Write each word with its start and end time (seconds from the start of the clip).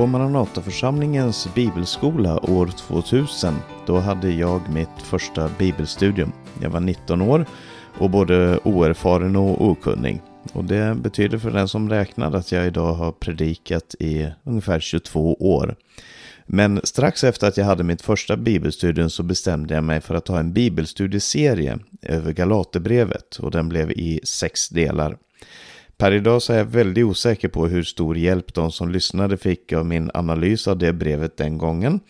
På 0.00 0.06
Maranataförsamlingens 0.06 1.48
bibelskola 1.54 2.50
år 2.50 2.66
2000, 2.66 3.54
då 3.86 3.98
hade 3.98 4.30
jag 4.30 4.60
mitt 4.72 5.02
första 5.02 5.50
bibelstudium. 5.58 6.32
Jag 6.62 6.70
var 6.70 6.80
19 6.80 7.22
år 7.22 7.46
och 7.98 8.10
både 8.10 8.58
oerfaren 8.58 9.36
och 9.36 9.66
okunnig. 9.66 10.22
Och 10.52 10.64
det 10.64 10.94
betyder 10.94 11.38
för 11.38 11.50
den 11.50 11.68
som 11.68 11.90
räknar 11.90 12.32
att 12.32 12.52
jag 12.52 12.66
idag 12.66 12.92
har 12.92 13.12
predikat 13.12 13.94
i 13.98 14.28
ungefär 14.44 14.80
22 14.80 15.34
år. 15.34 15.76
Men 16.46 16.80
strax 16.84 17.24
efter 17.24 17.48
att 17.48 17.56
jag 17.56 17.64
hade 17.64 17.84
mitt 17.84 18.02
första 18.02 18.36
bibelstudium 18.36 19.10
så 19.10 19.22
bestämde 19.22 19.74
jag 19.74 19.84
mig 19.84 20.00
för 20.00 20.14
att 20.14 20.28
ha 20.28 20.38
en 20.38 20.52
bibelstudieserie 20.52 21.78
över 22.02 22.32
Galaterbrevet 22.32 23.36
och 23.36 23.50
den 23.50 23.68
blev 23.68 23.90
i 23.90 24.20
sex 24.24 24.68
delar. 24.68 25.16
Per 26.00 26.12
idag 26.12 26.42
så 26.42 26.52
är 26.52 26.58
jag 26.58 26.64
väldigt 26.64 27.04
osäker 27.04 27.48
på 27.48 27.66
hur 27.66 27.82
stor 27.82 28.16
hjälp 28.16 28.54
de 28.54 28.72
som 28.72 28.90
lyssnade 28.90 29.36
fick 29.36 29.72
av 29.72 29.86
min 29.86 30.10
analys 30.14 30.68
av 30.68 30.78
det 30.78 30.92
brevet 30.92 31.36
den 31.36 31.58
gången. 31.58 32.00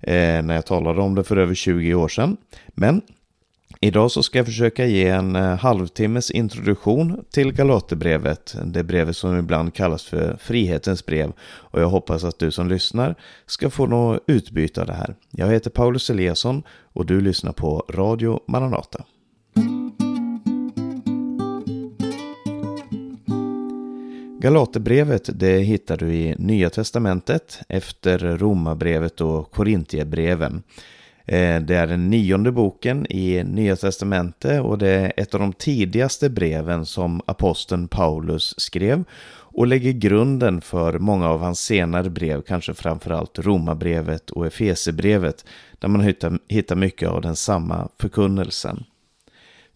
Eh, 0.00 0.42
när 0.42 0.54
jag 0.54 0.66
talade 0.66 1.00
om 1.00 1.14
det 1.14 1.24
för 1.24 1.36
över 1.36 1.54
20 1.54 1.94
år 1.94 2.08
sedan. 2.08 2.36
Men 2.68 3.02
Idag 3.80 4.10
så 4.10 4.22
ska 4.22 4.38
jag 4.38 4.46
försöka 4.46 4.86
ge 4.86 5.08
en 5.08 5.36
eh, 5.36 5.56
halvtimmes 5.58 6.30
introduktion 6.30 7.24
till 7.30 7.52
Galaterbrevet, 7.52 8.56
det 8.64 8.84
brevet 8.84 9.16
som 9.16 9.38
ibland 9.38 9.74
kallas 9.74 10.04
för 10.04 10.36
frihetens 10.40 11.06
brev. 11.06 11.32
Och 11.42 11.80
jag 11.80 11.88
hoppas 11.88 12.24
att 12.24 12.38
du 12.38 12.50
som 12.50 12.68
lyssnar 12.68 13.14
ska 13.46 13.70
få 13.70 13.86
något 13.86 14.24
utbyte 14.26 14.80
av 14.80 14.86
det 14.86 14.92
här. 14.92 15.14
Jag 15.30 15.48
heter 15.48 15.70
Paulus 15.70 16.10
Eliasson 16.10 16.62
och 16.92 17.06
du 17.06 17.20
lyssnar 17.20 17.52
på 17.52 17.84
Radio 17.88 18.40
Maranata. 18.48 19.04
Galaterbrevet 24.42 25.30
det 25.38 25.58
hittar 25.58 25.96
du 25.96 26.14
i 26.14 26.34
Nya 26.38 26.70
Testamentet 26.70 27.60
efter 27.68 28.18
Romarbrevet 28.18 29.20
och 29.20 29.50
Korintierbreven. 29.50 30.62
Eh, 31.24 31.60
det 31.60 31.76
är 31.76 31.86
den 31.86 32.10
nionde 32.10 32.52
boken 32.52 33.06
i 33.10 33.44
Nya 33.44 33.76
Testamentet 33.76 34.62
och 34.62 34.78
det 34.78 34.88
är 34.88 35.12
ett 35.16 35.34
av 35.34 35.40
de 35.40 35.52
tidigaste 35.52 36.30
breven 36.30 36.86
som 36.86 37.20
aposteln 37.26 37.88
Paulus 37.88 38.54
skrev 38.60 39.04
och 39.30 39.66
lägger 39.66 39.92
grunden 39.92 40.60
för 40.60 40.98
många 40.98 41.28
av 41.28 41.40
hans 41.40 41.60
senare 41.60 42.10
brev, 42.10 42.42
kanske 42.42 42.74
framförallt 42.74 43.38
Romarbrevet 43.38 44.30
och 44.30 44.46
Efesebrevet, 44.46 45.44
där 45.78 45.88
man 45.88 46.14
hittar 46.48 46.76
mycket 46.76 47.08
av 47.08 47.22
den 47.22 47.36
samma 47.36 47.88
förkunnelsen. 47.98 48.84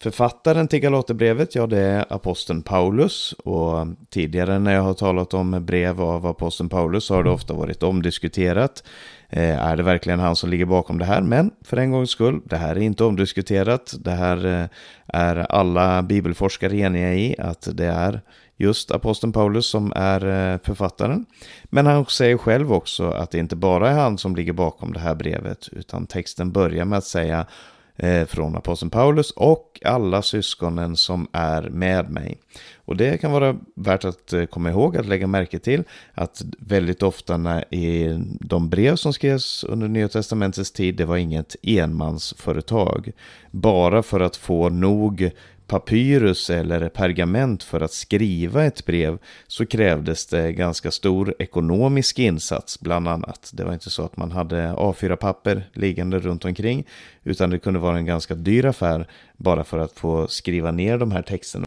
Författaren 0.05 0.69
till 0.69 0.81
Galaterbrevet, 0.81 1.55
ja 1.55 1.67
det 1.67 1.79
är 1.79 2.05
aposteln 2.13 2.63
Paulus 2.63 3.33
och 3.33 3.87
tidigare 4.11 4.59
när 4.59 4.75
jag 4.75 4.83
har 4.83 4.95
talat 4.95 5.35
om 5.35 5.65
brev 5.67 6.01
av 6.01 6.27
aposteln 6.27 6.69
Paulus 6.69 7.05
så 7.05 7.15
har 7.15 7.25
det 7.25 7.31
ofta 7.31 7.55
varit 7.55 7.83
omdiskuterat. 7.83 8.85
Eh, 9.29 9.65
är 9.65 9.77
det 9.77 9.83
verkligen 9.83 10.21
han 10.21 10.37
som 10.37 10.51
ligger 10.51 10.65
bakom 10.65 10.99
det 10.99 11.05
här? 11.05 11.21
Men 11.23 11.51
för 11.65 11.77
en 11.77 11.91
gångs 11.91 12.11
skull, 12.11 12.41
det 12.45 12.57
här 12.57 12.77
är 12.77 12.81
inte 12.81 13.05
omdiskuterat. 13.05 13.95
Det 13.99 14.11
här 14.11 14.47
eh, 14.47 14.67
är 15.07 15.37
alla 15.37 16.03
bibelforskare 16.03 16.77
eniga 16.77 17.15
i 17.15 17.37
att 17.39 17.69
det 17.73 17.87
är 17.87 18.21
just 18.57 18.91
aposteln 18.91 19.33
Paulus 19.33 19.67
som 19.67 19.93
är 19.97 20.27
eh, 20.27 20.59
författaren. 20.65 21.27
Men 21.65 21.87
han 21.87 22.07
säger 22.07 22.37
själv 22.37 22.73
också 22.73 23.11
att 23.11 23.31
det 23.31 23.39
inte 23.39 23.57
bara 23.57 23.91
är 23.91 23.95
han 23.95 24.19
som 24.19 24.37
ligger 24.37 24.53
bakom 24.53 24.93
det 24.93 25.01
här 25.01 25.15
brevet, 25.15 25.69
utan 25.73 26.07
texten 26.07 26.53
börjar 26.53 26.85
med 26.85 26.99
att 26.99 27.05
säga 27.05 27.47
Eh, 27.97 28.27
från 28.27 28.57
aposteln 28.57 28.91
Paulus 28.91 29.31
och 29.31 29.81
alla 29.85 30.23
syskonen 30.23 30.97
som 30.97 31.29
är 31.33 31.63
med 31.63 32.11
mig. 32.11 32.39
Och 32.77 32.97
det 32.97 33.21
kan 33.21 33.33
vara 33.33 33.57
värt 33.75 34.05
att 34.05 34.33
eh, 34.33 34.45
komma 34.45 34.71
ihåg, 34.71 34.97
att 34.97 35.07
lägga 35.07 35.27
märke 35.27 35.59
till 35.59 35.85
att 36.15 36.43
väldigt 36.59 37.03
ofta 37.03 37.37
när 37.37 37.75
i 37.75 38.19
de 38.41 38.69
brev 38.69 38.97
som 38.97 39.13
skrevs 39.13 39.65
under 39.65 39.89
Nya 39.89 40.09
Testamentets 40.09 40.73
tid, 40.73 40.97
det 40.97 41.05
var 41.05 41.17
inget 41.17 41.57
enmansföretag. 41.63 43.13
Bara 43.51 44.03
för 44.03 44.21
att 44.21 44.37
få 44.37 44.69
nog 44.69 45.31
papyrus 45.67 46.51
eller 46.51 46.89
pergament 46.89 47.63
för 47.63 47.81
att 47.81 47.93
skriva 47.93 48.65
ett 48.65 48.87
brev 48.87 49.19
så 49.47 49.67
krävdes 49.67 50.27
det 50.27 50.53
ganska 50.53 50.91
stor 50.91 51.35
ekonomisk 51.39 52.19
insats 52.19 52.81
bland 52.81 53.09
annat. 53.09 53.51
Det 53.53 53.65
var 53.65 53.73
inte 53.73 53.91
så 53.91 54.05
att 54.05 54.17
man 54.17 54.33
hade 54.33 54.69
A4-papper 54.73 55.71
liggande 55.73 56.19
runt 56.19 56.45
omkring 56.45 56.85
utan 57.23 57.51
det 57.51 57.59
kunde 57.59 57.81
vara 57.81 57.99
en 57.99 58.07
ganska 58.07 58.35
dyr 58.35 58.65
affär 58.65 59.09
bara 59.37 59.65
för 59.65 59.79
att 59.79 59.93
få 59.93 60.29
skriva 60.29 60.71
ner 60.71 60.99
de 60.99 61.13
här 61.13 61.23
texterna. 61.23 61.67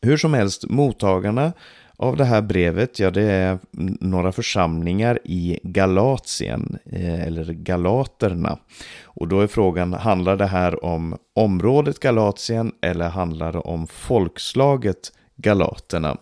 Hur 0.00 0.16
som 0.16 0.34
helst, 0.34 0.68
mottagarna 0.68 1.52
av 1.96 2.16
det 2.16 2.24
här 2.24 2.42
brevet, 2.42 2.98
ja 2.98 3.10
det 3.10 3.22
är 3.22 3.58
några 4.00 4.32
församlingar 4.32 5.18
i 5.24 5.58
Galatien, 5.62 6.78
eh, 6.92 7.22
eller 7.26 7.52
Galaterna. 7.52 8.58
Och 9.04 9.28
då 9.28 9.40
är 9.40 9.46
frågan, 9.46 9.92
handlar 9.92 10.36
det 10.36 10.46
här 10.46 10.84
om 10.84 11.16
området 11.34 12.00
Galatien 12.00 12.72
eller 12.82 13.08
handlar 13.08 13.52
det 13.52 13.58
om 13.58 13.86
folkslaget 13.86 15.12
Galaterna? 15.36 16.16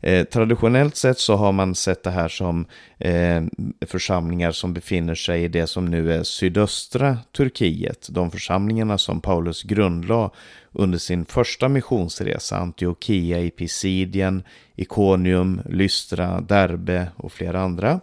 Eh, 0.00 0.24
traditionellt 0.24 0.96
sett 0.96 1.18
så 1.18 1.36
har 1.36 1.52
man 1.52 1.74
sett 1.74 2.02
det 2.02 2.10
här 2.10 2.28
som 2.28 2.66
eh, 2.98 3.42
församlingar 3.86 4.52
som 4.52 4.74
befinner 4.74 5.14
sig 5.14 5.44
i 5.44 5.48
det 5.48 5.66
som 5.66 5.84
nu 5.84 6.12
är 6.12 6.22
sydöstra 6.22 7.18
Turkiet. 7.36 8.06
De 8.10 8.30
församlingarna 8.30 8.98
som 8.98 9.20
Paulus 9.20 9.62
grundlade 9.62 10.30
under 10.72 10.98
sin 10.98 11.24
första 11.24 11.68
missionsresa, 11.68 12.56
Antiochia 12.56 13.40
i 13.40 13.50
Pisidien, 13.50 14.42
Ikonium, 14.76 15.60
Lystra, 15.68 16.40
Derbe 16.40 17.08
och 17.16 17.32
flera 17.32 17.60
andra. 17.60 18.00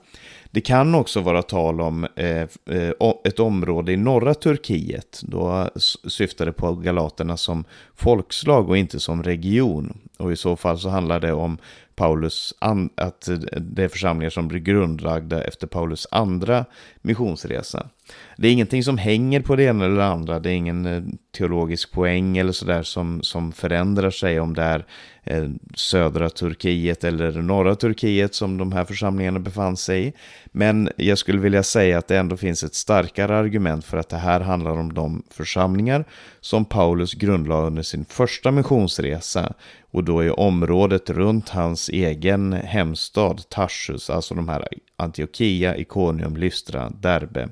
Det 0.54 0.62
kan 0.62 0.96
också 0.96 1.22
vara 1.22 1.42
tal 1.42 1.82
om 1.82 2.08
eh, 2.16 2.42
eh, 2.78 2.92
ett 3.24 3.40
område 3.40 3.92
i 3.92 3.98
norra 3.98 4.34
Turkiet. 4.34 5.22
Då 5.24 5.70
syftar 6.08 6.46
det 6.46 6.54
på 6.54 6.74
galaterna 6.74 7.38
som 7.38 7.64
folkslag 7.96 8.70
och 8.70 8.78
inte 8.78 9.00
som 9.00 9.24
region. 9.24 9.98
Och 10.18 10.32
i 10.32 10.36
så 10.36 10.56
fall 10.56 10.80
så 10.80 10.90
handlar 10.90 11.20
det 11.20 11.34
om 11.34 11.58
Paulus, 11.96 12.54
att 12.96 13.30
det 13.62 13.84
är 13.84 13.88
församlingar 13.88 14.30
som 14.30 14.48
blir 14.48 14.60
grundlagda 14.60 15.44
efter 15.44 15.68
Paulus 15.68 16.08
andra 16.12 16.66
missionsresa. 17.02 17.90
Det 18.38 18.48
är 18.48 18.52
ingenting 18.52 18.84
som 18.84 18.98
hänger 18.98 19.42
på 19.42 19.56
det 19.56 19.64
ena 19.64 19.86
eller 19.86 19.96
det 19.96 20.06
andra, 20.06 20.40
det 20.40 20.50
är 20.50 20.54
ingen 20.54 20.86
eh, 20.86 21.04
teologisk 21.38 21.92
poäng 21.92 22.38
eller 22.38 22.52
sådär 22.52 22.84
som, 22.84 23.24
som 23.24 23.52
förändrar 23.52 24.10
sig 24.10 24.40
om 24.40 24.54
det 24.54 24.64
är 24.64 24.86
eh, 25.24 25.50
södra 25.76 26.30
Turkiet 26.30 27.04
eller 27.04 27.32
norra 27.32 27.76
Turkiet 27.76 28.36
som 28.36 28.58
de 28.58 28.72
här 28.72 28.86
församlingarna 28.86 29.40
befann 29.40 29.78
sig 29.78 30.08
i. 30.08 30.14
Men 30.46 30.90
jag 30.96 31.18
skulle 31.18 31.40
vilja 31.40 31.64
säga 31.64 31.98
att 31.98 32.08
det 32.08 32.18
ändå 32.18 32.38
finns 32.38 32.64
ett 32.64 32.76
starkare 32.76 33.38
argument 33.38 33.86
för 33.86 33.98
att 33.98 34.10
det 34.10 34.18
här 34.18 34.40
handlar 34.40 34.72
om 34.72 34.94
de 34.94 35.24
församlingar 35.30 36.06
som 36.42 36.66
Paulus 36.66 37.14
grundlade 37.14 37.68
under 37.68 37.82
sin 37.82 38.06
första 38.06 38.52
missionsresa 38.52 39.54
och 39.92 40.04
då 40.04 40.24
i 40.24 40.30
området 40.30 41.10
runt 41.10 41.50
hans 41.50 41.90
egen 41.90 42.54
hemstad 42.54 43.50
Tarsus, 43.50 44.10
alltså 44.10 44.36
de 44.36 44.50
här 44.50 44.68
Antiochia, 44.96 45.78
Iconium, 45.78 46.38
Lystra, 46.38 46.90
Derbe. 46.90 47.50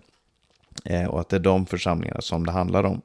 Eh, 0.85 1.05
och 1.05 1.19
att 1.19 1.29
det 1.29 1.35
är 1.35 1.39
de 1.39 1.66
församlingarna 1.66 2.22
som 2.22 2.45
det 2.45 2.51
handlar 2.51 2.83
om. 2.83 3.01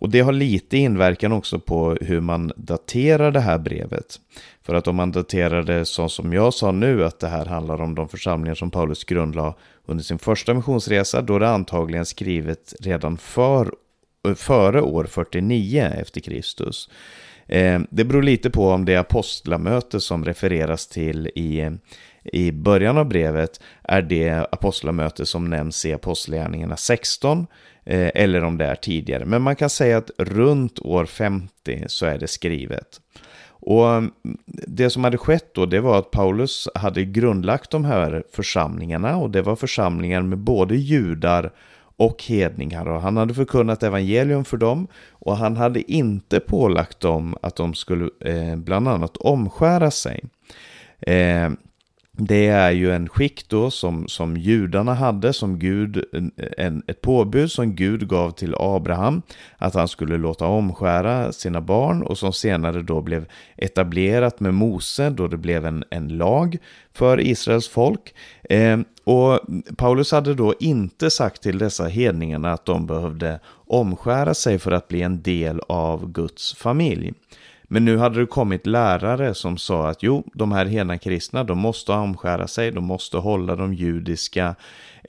Och 0.00 0.10
det 0.10 0.20
har 0.20 0.32
lite 0.32 0.76
inverkan 0.76 1.32
också 1.32 1.60
på 1.60 1.96
hur 2.00 2.20
man 2.20 2.52
daterar 2.56 3.30
det 3.30 3.40
här 3.40 3.58
brevet. 3.58 4.20
För 4.62 4.74
att 4.74 4.88
om 4.88 4.96
man 4.96 5.12
daterar 5.12 5.62
det 5.62 5.84
så 5.84 6.08
som 6.08 6.32
jag 6.32 6.54
sa 6.54 6.70
nu, 6.70 7.04
att 7.04 7.20
det 7.20 7.28
här 7.28 7.46
handlar 7.46 7.80
om 7.80 7.94
de 7.94 8.08
församlingar 8.08 8.54
som 8.54 8.70
Paulus 8.70 9.04
grundlade 9.04 9.54
under 9.86 10.04
sin 10.04 10.18
första 10.18 10.54
missionsresa, 10.54 11.22
då 11.22 11.36
är 11.36 11.40
det 11.40 11.50
antagligen 11.50 12.06
skrivet 12.06 12.74
redan 12.80 13.16
för, 13.16 13.70
Eh, 14.28 14.34
före 14.34 14.82
år 14.82 15.04
49 15.04 15.92
efter 16.00 16.20
Kristus. 16.20 16.88
Eh, 17.46 17.80
det 17.90 18.04
beror 18.04 18.22
lite 18.22 18.50
på 18.50 18.68
om 18.68 18.84
det 18.84 18.96
apostlamöte 18.96 20.00
som 20.00 20.24
refereras 20.24 20.86
till 20.86 21.26
i, 21.26 21.70
i 22.24 22.52
början 22.52 22.98
av 22.98 23.08
brevet 23.08 23.60
är 23.82 24.02
det 24.02 24.30
apostlamöte 24.30 25.26
som 25.26 25.50
nämns 25.50 25.86
i 25.86 25.92
Apostlagärningarna 25.92 26.76
16 26.76 27.46
eh, 27.84 28.10
eller 28.14 28.44
om 28.44 28.58
det 28.58 28.64
är 28.64 28.74
tidigare. 28.74 29.24
Men 29.24 29.42
man 29.42 29.56
kan 29.56 29.70
säga 29.70 29.98
att 29.98 30.10
runt 30.18 30.78
år 30.78 31.04
50 31.06 31.84
så 31.86 32.06
är 32.06 32.18
det 32.18 32.28
skrivet. 32.28 33.00
Och 33.62 33.88
mm, 33.88 34.12
det 34.46 34.90
som 34.90 35.04
hade 35.04 35.18
skett 35.18 35.54
då, 35.54 35.66
det 35.66 35.80
var 35.80 35.98
att 35.98 36.10
Paulus 36.10 36.68
hade 36.74 37.04
grundlagt 37.04 37.70
de 37.70 37.84
här 37.84 38.24
församlingarna 38.32 39.16
och 39.16 39.30
det 39.30 39.42
var 39.42 39.56
församlingar 39.56 40.22
med 40.22 40.38
både 40.38 40.76
judar 40.76 41.52
och 42.00 42.24
hedningar 42.24 42.88
och 42.88 43.00
han 43.00 43.16
hade 43.16 43.34
förkunnat 43.34 43.82
evangelium 43.82 44.44
för 44.44 44.56
dem 44.56 44.86
och 45.10 45.36
han 45.36 45.56
hade 45.56 45.92
inte 45.92 46.40
pålagt 46.40 47.00
dem 47.00 47.36
att 47.42 47.56
de 47.56 47.74
skulle 47.74 48.10
eh, 48.20 48.56
bland 48.56 48.88
annat 48.88 49.16
omskära 49.16 49.90
sig. 49.90 50.24
Eh, 51.00 51.50
det 52.12 52.46
är 52.46 52.70
ju 52.70 52.92
en 52.92 53.08
skick 53.08 53.48
då 53.48 53.70
som, 53.70 54.08
som 54.08 54.36
judarna 54.36 54.94
hade, 54.94 55.32
som 55.32 55.58
Gud, 55.58 56.04
en, 56.58 56.82
ett 56.86 57.00
påbud 57.00 57.50
som 57.52 57.74
Gud 57.74 58.08
gav 58.08 58.30
till 58.30 58.54
Abraham, 58.58 59.22
att 59.58 59.74
han 59.74 59.88
skulle 59.88 60.16
låta 60.16 60.46
omskära 60.46 61.32
sina 61.32 61.60
barn 61.60 62.02
och 62.02 62.18
som 62.18 62.32
senare 62.32 62.82
då 62.82 63.00
blev 63.00 63.26
etablerat 63.56 64.40
med 64.40 64.54
Mose, 64.54 65.10
då 65.10 65.28
det 65.28 65.36
blev 65.36 65.66
en, 65.66 65.84
en 65.90 66.08
lag 66.08 66.58
för 66.92 67.20
Israels 67.20 67.68
folk. 67.68 68.14
Eh, 68.50 68.78
och 69.10 69.40
Paulus 69.76 70.12
hade 70.12 70.34
då 70.34 70.54
inte 70.60 71.10
sagt 71.10 71.42
till 71.42 71.58
dessa 71.58 71.84
hedningarna 71.84 72.52
att 72.52 72.64
de 72.64 72.86
behövde 72.86 73.40
omskära 73.66 74.34
sig 74.34 74.58
för 74.58 74.72
att 74.72 74.88
bli 74.88 75.02
en 75.02 75.22
del 75.22 75.60
av 75.68 76.12
Guds 76.12 76.54
familj. 76.54 77.12
Men 77.62 77.84
nu 77.84 77.98
hade 77.98 78.20
det 78.20 78.26
kommit 78.26 78.66
lärare 78.66 79.34
som 79.34 79.58
sa 79.58 79.88
att 79.88 80.02
jo, 80.02 80.24
de 80.34 80.52
här 80.52 80.66
hedna 80.66 80.98
kristna, 80.98 81.44
de 81.44 81.58
måste 81.58 81.92
omskära 81.92 82.46
sig, 82.46 82.70
de 82.70 82.84
måste 82.84 83.16
hålla 83.16 83.56
de 83.56 83.74
judiska 83.74 84.54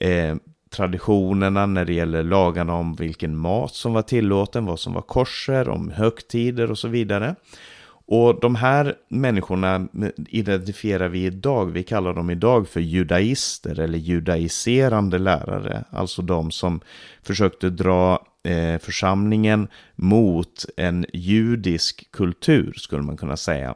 eh, 0.00 0.36
traditionerna 0.70 1.66
när 1.66 1.84
det 1.84 1.94
gäller 1.94 2.22
lagarna 2.22 2.74
om 2.74 2.94
vilken 2.94 3.36
mat 3.36 3.74
som 3.74 3.92
var 3.92 4.02
tillåten, 4.02 4.66
vad 4.66 4.80
som 4.80 4.92
var 4.92 5.02
korser, 5.02 5.68
om 5.68 5.90
högtider 5.90 6.70
och 6.70 6.78
så 6.78 6.88
vidare. 6.88 7.34
Och 8.14 8.40
de 8.40 8.54
här 8.54 8.94
människorna 9.08 9.88
identifierar 10.28 11.08
vi 11.08 11.24
idag, 11.24 11.66
vi 11.66 11.82
kallar 11.82 12.14
dem 12.14 12.30
idag 12.30 12.68
för 12.68 12.80
judaister 12.80 13.80
eller 13.80 13.98
judaiserande 13.98 15.18
lärare, 15.18 15.84
alltså 15.90 16.22
de 16.22 16.50
som 16.50 16.80
försökte 17.22 17.70
dra 17.70 18.26
eh, 18.44 18.78
församlingen 18.78 19.68
mot 19.94 20.64
en 20.76 21.06
judisk 21.12 22.10
kultur, 22.10 22.72
skulle 22.76 23.02
man 23.02 23.16
kunna 23.16 23.36
säga. 23.36 23.74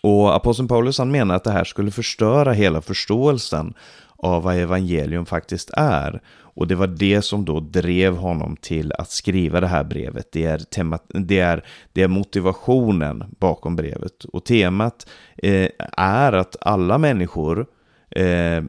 Och 0.00 0.36
aposteln 0.36 0.68
Paulus 0.68 0.98
han 0.98 1.10
menar 1.10 1.34
att 1.34 1.44
det 1.44 1.52
här 1.52 1.64
skulle 1.64 1.90
förstöra 1.90 2.52
hela 2.52 2.80
förståelsen 2.82 3.74
av 4.16 4.42
vad 4.42 4.56
evangelium 4.56 5.26
faktiskt 5.26 5.70
är. 5.76 6.20
Och 6.56 6.68
det 6.68 6.74
var 6.74 6.86
det 6.86 7.22
som 7.22 7.44
då 7.44 7.60
drev 7.60 8.16
honom 8.16 8.56
till 8.60 8.92
att 8.92 9.10
skriva 9.10 9.60
det 9.60 9.66
här 9.66 9.84
brevet. 9.84 10.32
Det 10.32 10.44
är, 10.44 10.58
temat, 10.58 11.04
det 11.08 11.38
är, 11.38 11.64
det 11.92 12.02
är 12.02 12.08
motivationen 12.08 13.24
bakom 13.38 13.76
brevet. 13.76 14.24
Och 14.24 14.44
temat 14.44 15.08
eh, 15.36 15.68
är 15.96 16.32
att 16.32 16.56
alla 16.60 16.98
människor 16.98 17.66
eh, 18.10 18.64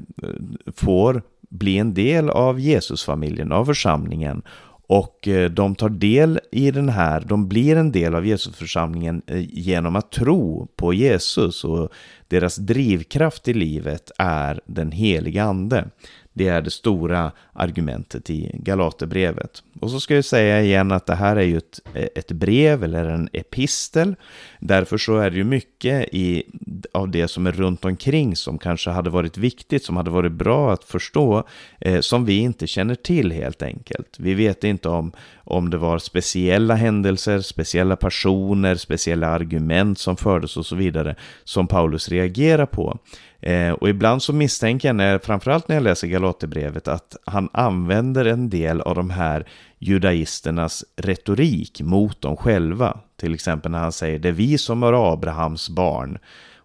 får 0.75 1.21
bli 1.49 1.77
en 1.77 1.93
del 1.93 2.29
av 2.29 2.59
Jesusfamiljen, 2.59 3.51
av 3.51 3.65
församlingen. 3.65 4.41
Och 4.87 5.27
eh, 5.27 5.51
de 5.51 5.75
tar 5.75 5.89
del 5.89 6.39
i 6.51 6.71
den 6.71 6.89
här, 6.89 7.23
de 7.27 7.47
blir 7.47 7.75
en 7.75 7.91
del 7.91 8.15
av 8.15 8.25
Jesusförsamlingen 8.25 9.21
eh, 9.27 9.45
genom 9.49 9.95
att 9.95 10.11
tro 10.11 10.67
på 10.75 10.93
Jesus 10.93 11.63
och 11.63 11.91
deras 12.27 12.55
drivkraft 12.55 13.47
i 13.47 13.53
livet 13.53 14.11
är 14.17 14.61
den 14.65 14.91
heliga 14.91 15.43
ande. 15.43 15.85
Det 16.33 16.47
är 16.47 16.61
det 16.61 16.71
stora 16.71 17.31
argumentet 17.53 18.29
i 18.29 18.51
Galaterbrevet. 18.53 19.63
Och 19.79 19.91
så 19.91 19.99
ska 19.99 20.15
jag 20.15 20.25
säga 20.25 20.61
igen 20.61 20.91
att 20.91 21.05
det 21.05 21.15
här 21.15 21.35
är 21.35 21.41
ju 21.41 21.57
ett, 21.57 21.79
ett 21.93 22.31
brev 22.31 22.83
eller 22.83 23.05
en 23.09 23.29
epistel. 23.33 24.15
Därför 24.59 24.97
så 24.97 25.17
är 25.17 25.29
det 25.29 25.37
ju 25.37 25.43
mycket 25.43 26.09
i, 26.11 26.43
av 26.91 27.09
det 27.09 27.27
som 27.27 27.47
är 27.47 27.51
runt 27.51 27.85
omkring 27.85 28.35
som 28.35 28.57
kanske 28.57 28.89
hade 28.89 29.09
varit 29.09 29.37
viktigt, 29.37 29.83
som 29.83 29.97
hade 29.97 30.11
varit 30.11 30.31
bra 30.31 30.73
att 30.73 30.83
förstå, 30.83 31.43
eh, 31.79 31.99
som 31.99 32.25
vi 32.25 32.37
inte 32.37 32.67
känner 32.67 32.95
till 32.95 33.31
helt 33.31 33.61
enkelt. 33.61 34.15
Vi 34.19 34.33
vet 34.33 34.63
inte 34.63 34.89
om, 34.89 35.11
om 35.35 35.69
det 35.69 35.77
var 35.77 35.99
speciella 35.99 36.75
händelser, 36.75 37.41
speciella 37.41 37.95
personer, 37.95 38.75
speciella 38.75 39.27
argument 39.27 39.99
som 39.99 40.17
fördes 40.17 40.57
och 40.57 40.65
så 40.65 40.75
vidare 40.75 41.15
som 41.43 41.67
Paulus 41.67 42.09
reagera 42.17 42.65
på. 42.65 42.97
Eh, 43.41 43.71
och 43.71 43.89
ibland 43.89 44.21
så 44.23 44.33
misstänker 44.33 44.87
jag, 44.87 44.95
när, 44.95 45.19
framförallt 45.19 45.67
när 45.67 45.75
jag 45.75 45.83
läser 45.83 46.07
Galaterbrevet, 46.07 46.87
att 46.87 47.15
han 47.25 47.49
använder 47.53 48.25
en 48.25 48.49
del 48.49 48.81
av 48.81 48.95
de 48.95 49.09
här 49.09 49.47
judaisternas 49.79 50.85
retorik 50.95 51.81
mot 51.81 52.21
dem 52.21 52.37
själva. 52.37 52.99
Till 53.19 53.33
exempel 53.33 53.71
när 53.71 53.79
han 53.79 53.91
säger 53.91 54.19
det 54.19 54.27
är 54.27 54.33
vi 54.33 54.57
som 54.57 54.83
är 54.83 55.13
Abrahams 55.13 55.69
barn. 55.69 56.17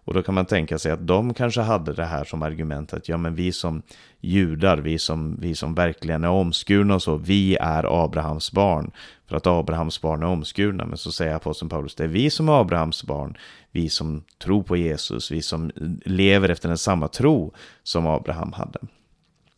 Och 0.05 0.13
då 0.13 0.21
kan 0.23 0.35
man 0.35 0.45
tänka 0.45 0.77
sig 0.77 0.91
att 0.91 1.07
de 1.07 1.33
kanske 1.33 1.61
hade 1.61 1.93
det 1.93 2.05
här 2.05 2.23
som 2.23 2.41
argument 2.41 2.93
att 2.93 3.09
ja 3.09 3.17
men 3.17 3.35
vi 3.35 3.51
som 3.51 3.81
judar, 4.21 4.77
vi 4.77 4.99
som, 4.99 5.37
vi 5.41 5.55
som 5.55 5.75
verkligen 5.75 6.23
är 6.23 6.29
omskurna 6.29 6.95
och 6.95 7.01
så, 7.01 7.15
vi 7.15 7.55
är 7.55 8.03
Abrahams 8.03 8.51
barn. 8.51 8.91
För 9.27 9.37
att 9.37 9.47
Abrahams 9.47 10.01
barn 10.01 10.23
är 10.23 10.27
omskurna. 10.27 10.85
Men 10.85 10.97
så 10.97 11.11
säger 11.11 11.35
aposteln 11.35 11.69
Paulus, 11.69 11.95
det 11.95 12.03
är 12.03 12.07
vi 12.07 12.29
som 12.29 12.49
är 12.49 12.61
Abrahams 12.61 13.03
barn, 13.03 13.37
vi 13.73 13.89
som 13.89 14.23
tror 14.37 14.63
på 14.63 14.77
Jesus, 14.77 15.31
vi 15.31 15.41
som 15.41 15.71
lever 16.05 16.49
efter 16.49 16.67
den 16.67 16.77
samma 16.77 17.07
tro 17.07 17.53
som 17.83 18.07
Abraham 18.07 18.53
hade. 18.53 18.79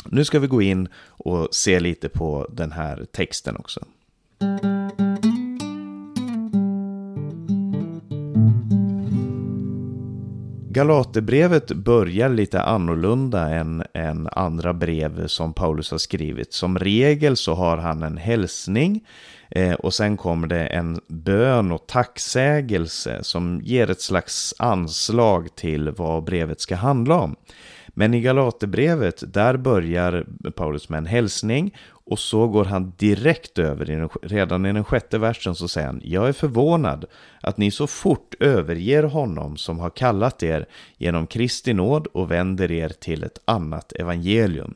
Nu 0.05 0.25
ska 0.25 0.39
vi 0.39 0.47
gå 0.47 0.61
in 0.61 0.87
och 1.07 1.47
se 1.51 1.79
lite 1.79 2.09
på 2.09 2.47
den 2.51 2.71
här 2.71 3.05
texten 3.11 3.55
också. 3.55 3.85
Galaterbrevet 10.75 11.67
börjar 11.71 12.29
lite 12.29 12.61
annorlunda 12.61 13.49
än, 13.49 13.83
än 13.93 14.29
andra 14.31 14.73
brev 14.73 15.27
som 15.27 15.53
Paulus 15.53 15.91
har 15.91 15.97
skrivit. 15.97 16.53
Som 16.53 16.79
regel 16.79 17.37
så 17.37 17.53
har 17.53 17.77
han 17.77 18.03
en 18.03 18.17
hälsning 18.17 19.07
eh, 19.49 19.73
och 19.73 19.93
sen 19.93 20.17
kommer 20.17 20.47
det 20.47 20.65
en 20.67 20.99
bön 21.07 21.71
och 21.71 21.87
tacksägelse 21.87 23.23
som 23.23 23.61
ger 23.63 23.89
ett 23.89 24.01
slags 24.01 24.53
anslag 24.59 25.55
till 25.55 25.91
vad 25.91 26.23
brevet 26.23 26.61
ska 26.61 26.75
handla 26.75 27.15
om. 27.15 27.35
Men 27.87 28.13
i 28.13 28.21
Galaterbrevet, 28.21 29.33
där 29.33 29.57
börjar 29.57 30.25
Paulus 30.55 30.89
med 30.89 30.97
en 30.97 31.05
hälsning 31.05 31.75
och 32.05 32.19
så 32.19 32.47
går 32.47 32.65
han 32.65 32.93
direkt 32.97 33.59
över, 33.59 34.09
redan 34.27 34.65
i 34.65 34.73
den 34.73 34.83
sjätte 34.83 35.17
versen 35.17 35.55
så 35.55 35.67
säger 35.67 35.87
han, 35.87 36.01
jag 36.03 36.27
är 36.27 36.33
förvånad 36.33 37.05
att 37.41 37.57
ni 37.57 37.71
så 37.71 37.87
fort 37.87 38.35
överger 38.39 39.03
honom 39.03 39.57
som 39.57 39.79
har 39.79 39.89
kallat 39.89 40.43
er 40.43 40.65
genom 40.97 41.27
Kristi 41.27 41.73
nåd 41.73 42.07
och 42.07 42.31
vänder 42.31 42.71
er 42.71 42.89
till 42.89 43.23
ett 43.23 43.39
annat 43.45 43.91
evangelium. 43.91 44.73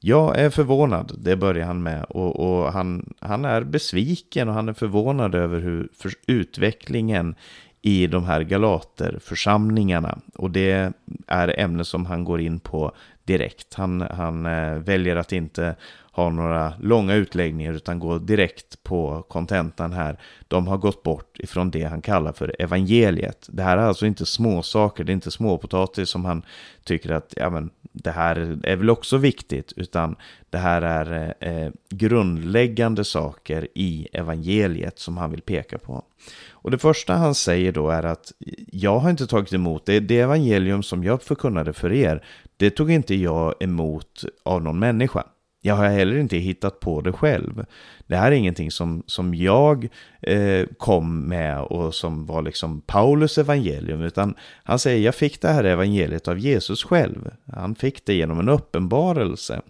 Jag 0.00 0.38
är 0.38 0.50
förvånad, 0.50 1.12
det 1.18 1.36
börjar 1.36 1.66
han 1.66 1.82
med, 1.82 2.04
och, 2.04 2.40
och 2.40 2.72
han, 2.72 3.14
han 3.20 3.44
är 3.44 3.62
besviken 3.62 4.48
och 4.48 4.54
han 4.54 4.68
är 4.68 4.72
förvånad 4.72 5.34
över 5.34 5.60
hur 5.60 5.88
för 5.98 6.12
utvecklingen 6.26 7.34
i 7.82 8.06
de 8.06 8.24
här 8.24 8.40
galaterförsamlingarna. 8.40 10.18
Och 10.34 10.50
det 10.50 10.92
är 11.26 11.60
ämne 11.60 11.84
som 11.84 12.06
han 12.06 12.24
går 12.24 12.40
in 12.40 12.60
på 12.60 12.92
direkt. 13.24 13.74
Han, 13.74 14.00
han 14.00 14.46
eh, 14.46 14.74
väljer 14.74 15.16
att 15.16 15.32
inte 15.32 15.76
ha 16.14 16.30
några 16.30 16.72
långa 16.80 17.14
utläggningar 17.14 17.72
utan 17.72 17.98
gå 17.98 18.18
direkt 18.18 18.82
på 18.82 19.22
kontentan 19.28 19.92
här. 19.92 20.18
De 20.48 20.66
har 20.66 20.76
gått 20.76 21.02
bort 21.02 21.38
ifrån 21.38 21.70
det 21.70 21.84
han 21.84 22.02
kallar 22.02 22.32
för 22.32 22.56
evangeliet. 22.58 23.48
Det 23.52 23.62
här 23.62 23.76
är 23.78 23.82
alltså 23.82 24.06
inte 24.06 24.26
småsaker, 24.26 25.04
det 25.04 25.12
är 25.12 25.14
inte 25.14 25.30
småpotatis 25.30 26.08
som 26.08 26.24
han 26.24 26.42
tycker 26.84 27.10
att 27.10 27.34
ja, 27.36 27.50
men, 27.50 27.70
det 27.92 28.10
här 28.10 28.58
är 28.62 28.76
väl 28.76 28.90
också 28.90 29.16
viktigt, 29.16 29.72
utan 29.76 30.16
det 30.50 30.58
här 30.58 30.82
är 30.82 31.34
eh, 31.40 31.70
grundläggande 31.90 33.04
saker 33.04 33.68
i 33.74 34.08
evangeliet 34.12 34.98
som 34.98 35.16
han 35.16 35.30
vill 35.30 35.42
peka 35.42 35.78
på. 35.78 36.04
Och 36.50 36.70
det 36.70 36.78
första 36.78 37.14
han 37.14 37.34
säger 37.34 37.72
då 37.72 37.90
är 37.90 38.02
att 38.02 38.32
jag 38.72 38.98
har 38.98 39.10
inte 39.10 39.26
tagit 39.26 39.52
emot 39.52 39.86
det, 39.86 40.00
det 40.00 40.20
evangelium 40.20 40.82
som 40.82 41.04
jag 41.04 41.22
förkunnade 41.22 41.72
för 41.72 41.92
er, 41.92 42.24
det 42.56 42.70
tog 42.70 42.90
inte 42.90 43.14
jag 43.14 43.54
emot 43.60 44.24
av 44.42 44.62
någon 44.62 44.78
människa. 44.78 45.24
Jag 45.66 45.74
har 45.74 45.88
heller 45.88 46.16
inte 46.16 46.36
hittat 46.36 46.80
på 46.80 47.00
det 47.00 47.12
själv. 47.12 47.64
Det 48.06 48.16
här 48.16 48.32
är 48.32 48.36
ingenting 48.36 48.70
som, 48.70 49.02
som 49.06 49.34
jag 49.34 49.88
eh, 50.20 50.66
kom 50.78 51.20
med 51.28 51.60
och 51.60 51.94
som 51.94 52.26
var 52.26 52.42
liksom 52.42 52.80
Paulus 52.80 53.38
evangelium, 53.38 54.02
utan 54.02 54.34
han 54.64 54.78
säger 54.78 55.04
jag 55.04 55.14
fick 55.14 55.40
det 55.40 55.48
här 55.48 55.64
evangeliet 55.64 56.28
av 56.28 56.38
Jesus 56.38 56.84
själv. 56.84 57.30
Han 57.52 57.74
fick 57.74 58.06
det 58.06 58.14
genom 58.14 58.40
en 58.40 58.48
uppenbarelse. 58.48 59.62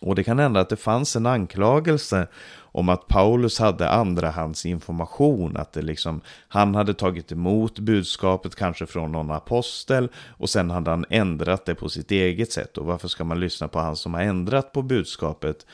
Och 0.00 0.14
det 0.14 0.24
kan 0.24 0.38
hända 0.38 0.60
att 0.60 0.68
det 0.68 0.76
fanns 0.76 1.16
en 1.16 1.26
anklagelse 1.26 2.26
om 2.74 2.88
att 2.88 3.08
Paulus 3.08 3.58
hade 3.58 3.88
andrahandsinformation, 3.88 5.56
att 5.56 5.72
det 5.72 5.82
liksom, 5.82 6.20
han 6.48 6.74
hade 6.74 6.94
tagit 6.94 7.32
emot 7.32 7.78
budskapet 7.78 8.54
kanske 8.54 8.86
från 8.86 9.12
någon 9.12 9.30
apostel 9.30 10.08
och 10.28 10.50
sen 10.50 10.70
hade 10.70 10.90
han 10.90 11.04
ändrat 11.10 11.66
det 11.66 11.74
på 11.74 11.88
sitt 11.88 12.10
eget 12.10 12.52
sätt. 12.52 12.78
Och 12.78 12.86
varför 12.86 13.08
ska 13.08 13.24
man 13.24 13.40
lyssna 13.40 13.68
på 13.68 13.78
han 13.78 13.96
som 13.96 14.14
har 14.14 14.20
ändrat 14.20 14.72
på 14.72 14.82
budskapet 14.82 15.66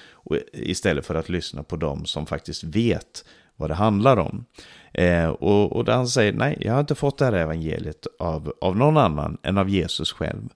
istället 0.53 1.07
för 1.07 1.15
att 1.15 1.29
lyssna 1.29 1.63
på 1.63 1.77
dem 1.77 2.05
som 2.05 2.27
faktiskt 2.27 2.65
vet 2.65 3.25
vad 3.57 3.71
det 3.71 3.75
handlar 3.75 4.17
om? 4.17 4.45
Eh, 4.93 5.29
och, 5.29 5.73
och 5.73 5.89
han 5.89 6.09
säger, 6.09 6.33
nej, 6.33 6.59
jag 6.61 6.73
har 6.73 6.81
inte 6.81 6.95
fått 6.95 7.19
det 7.19 7.25
här 7.25 7.33
evangeliet 7.33 8.07
av, 8.19 8.53
av 8.61 8.77
någon 8.77 8.97
annan 8.97 9.39
än 9.43 9.59
av 9.59 9.69
Jesus 9.69 10.13
själv. 10.13 10.49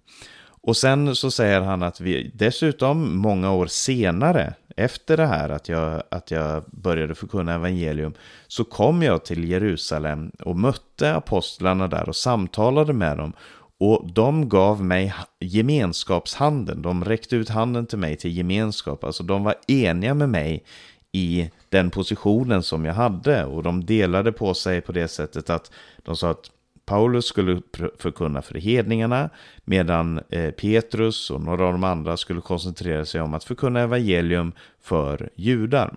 Och 0.66 0.76
sen 0.76 1.16
så 1.16 1.30
säger 1.30 1.60
han 1.60 1.82
att 1.82 2.00
vi 2.00 2.30
dessutom 2.34 3.16
många 3.18 3.52
år 3.52 3.66
senare, 3.66 4.54
efter 4.76 5.16
det 5.16 5.26
här 5.26 5.48
att 5.48 5.68
jag, 5.68 6.02
att 6.10 6.30
jag 6.30 6.64
började 6.66 7.14
förkunna 7.14 7.54
evangelium, 7.54 8.14
så 8.46 8.64
kom 8.64 9.02
jag 9.02 9.24
till 9.24 9.50
Jerusalem 9.50 10.30
och 10.38 10.56
mötte 10.56 11.14
apostlarna 11.14 11.88
där 11.88 12.08
och 12.08 12.16
samtalade 12.16 12.92
med 12.92 13.16
dem. 13.16 13.32
Och 13.78 14.10
de 14.12 14.48
gav 14.48 14.84
mig 14.84 15.14
gemenskapshanden, 15.40 16.82
de 16.82 17.04
räckte 17.04 17.36
ut 17.36 17.48
handen 17.48 17.86
till 17.86 17.98
mig 17.98 18.16
till 18.16 18.36
gemenskap, 18.36 19.04
alltså 19.04 19.22
de 19.22 19.44
var 19.44 19.54
eniga 19.66 20.14
med 20.14 20.28
mig 20.28 20.64
i 21.12 21.50
den 21.68 21.90
positionen 21.90 22.62
som 22.62 22.84
jag 22.84 22.94
hade. 22.94 23.44
Och 23.44 23.62
de 23.62 23.86
delade 23.86 24.32
på 24.32 24.54
sig 24.54 24.80
på 24.80 24.92
det 24.92 25.08
sättet 25.08 25.50
att 25.50 25.70
de 26.02 26.16
sa 26.16 26.30
att 26.30 26.50
Paulus 26.86 27.26
skulle 27.26 27.62
förkunna 27.98 28.42
för 28.42 28.54
hedningarna 28.54 29.30
medan 29.64 30.20
eh, 30.30 30.50
Petrus 30.50 31.30
och 31.30 31.40
några 31.40 31.66
av 31.66 31.72
de 31.72 31.84
andra 31.84 32.16
skulle 32.16 32.40
koncentrera 32.40 33.04
sig 33.04 33.20
om 33.20 33.34
att 33.34 33.44
förkunna 33.44 33.80
evangelium 33.80 34.52
för 34.80 35.30
judar. 35.34 35.94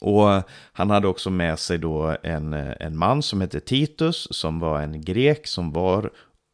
Och 0.00 0.42
han 0.72 0.90
hade 0.90 1.08
också 1.08 1.30
med 1.30 1.58
sig 1.58 1.78
då 1.78 2.16
en, 2.22 2.52
en 2.52 2.98
man 2.98 3.22
som 3.22 3.40
hette 3.40 3.60
Titus 3.60 4.28
som 4.30 4.58
var 4.58 4.80
en 4.80 5.00
grek 5.00 5.46
som, 5.46 5.72
var, 5.72 6.10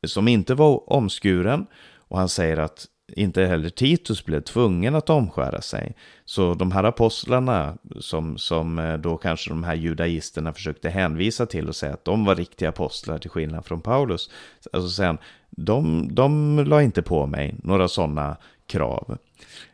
som 0.06 0.28
inte 0.28 0.54
var 0.54 0.92
omskuren. 0.92 1.66
Och 1.96 2.18
han 2.18 2.28
säger 2.28 2.56
att 2.56 2.86
inte 3.08 3.44
heller 3.44 3.68
Titus 3.68 4.24
blev 4.24 4.40
tvungen 4.40 4.94
att 4.94 5.10
omskära 5.10 5.60
sig. 5.60 5.96
Så 6.24 6.54
de 6.54 6.72
här 6.72 6.84
apostlarna 6.84 7.78
som, 8.00 8.38
som 8.38 8.78
eh, 8.78 8.96
då 8.96 9.16
kanske 9.16 9.50
de 9.50 9.64
här 9.64 9.74
judaisterna 9.74 10.52
försökte 10.52 10.88
hänvisa 10.88 11.46
till 11.46 11.68
och 11.68 11.76
säga 11.76 11.92
att 11.92 12.04
de 12.04 12.24
var 12.24 12.34
riktiga 12.34 12.68
apostlar 12.68 13.18
till 13.18 13.30
skillnad 13.30 13.64
från 13.64 13.80
Paulus. 13.80 14.30
Alltså 14.72 14.90
sen, 14.90 15.18
de, 15.50 16.08
de 16.14 16.58
la 16.66 16.82
inte 16.82 17.02
på 17.02 17.26
mig 17.26 17.54
några 17.62 17.88
sådana 17.88 18.36
krav. 18.66 19.18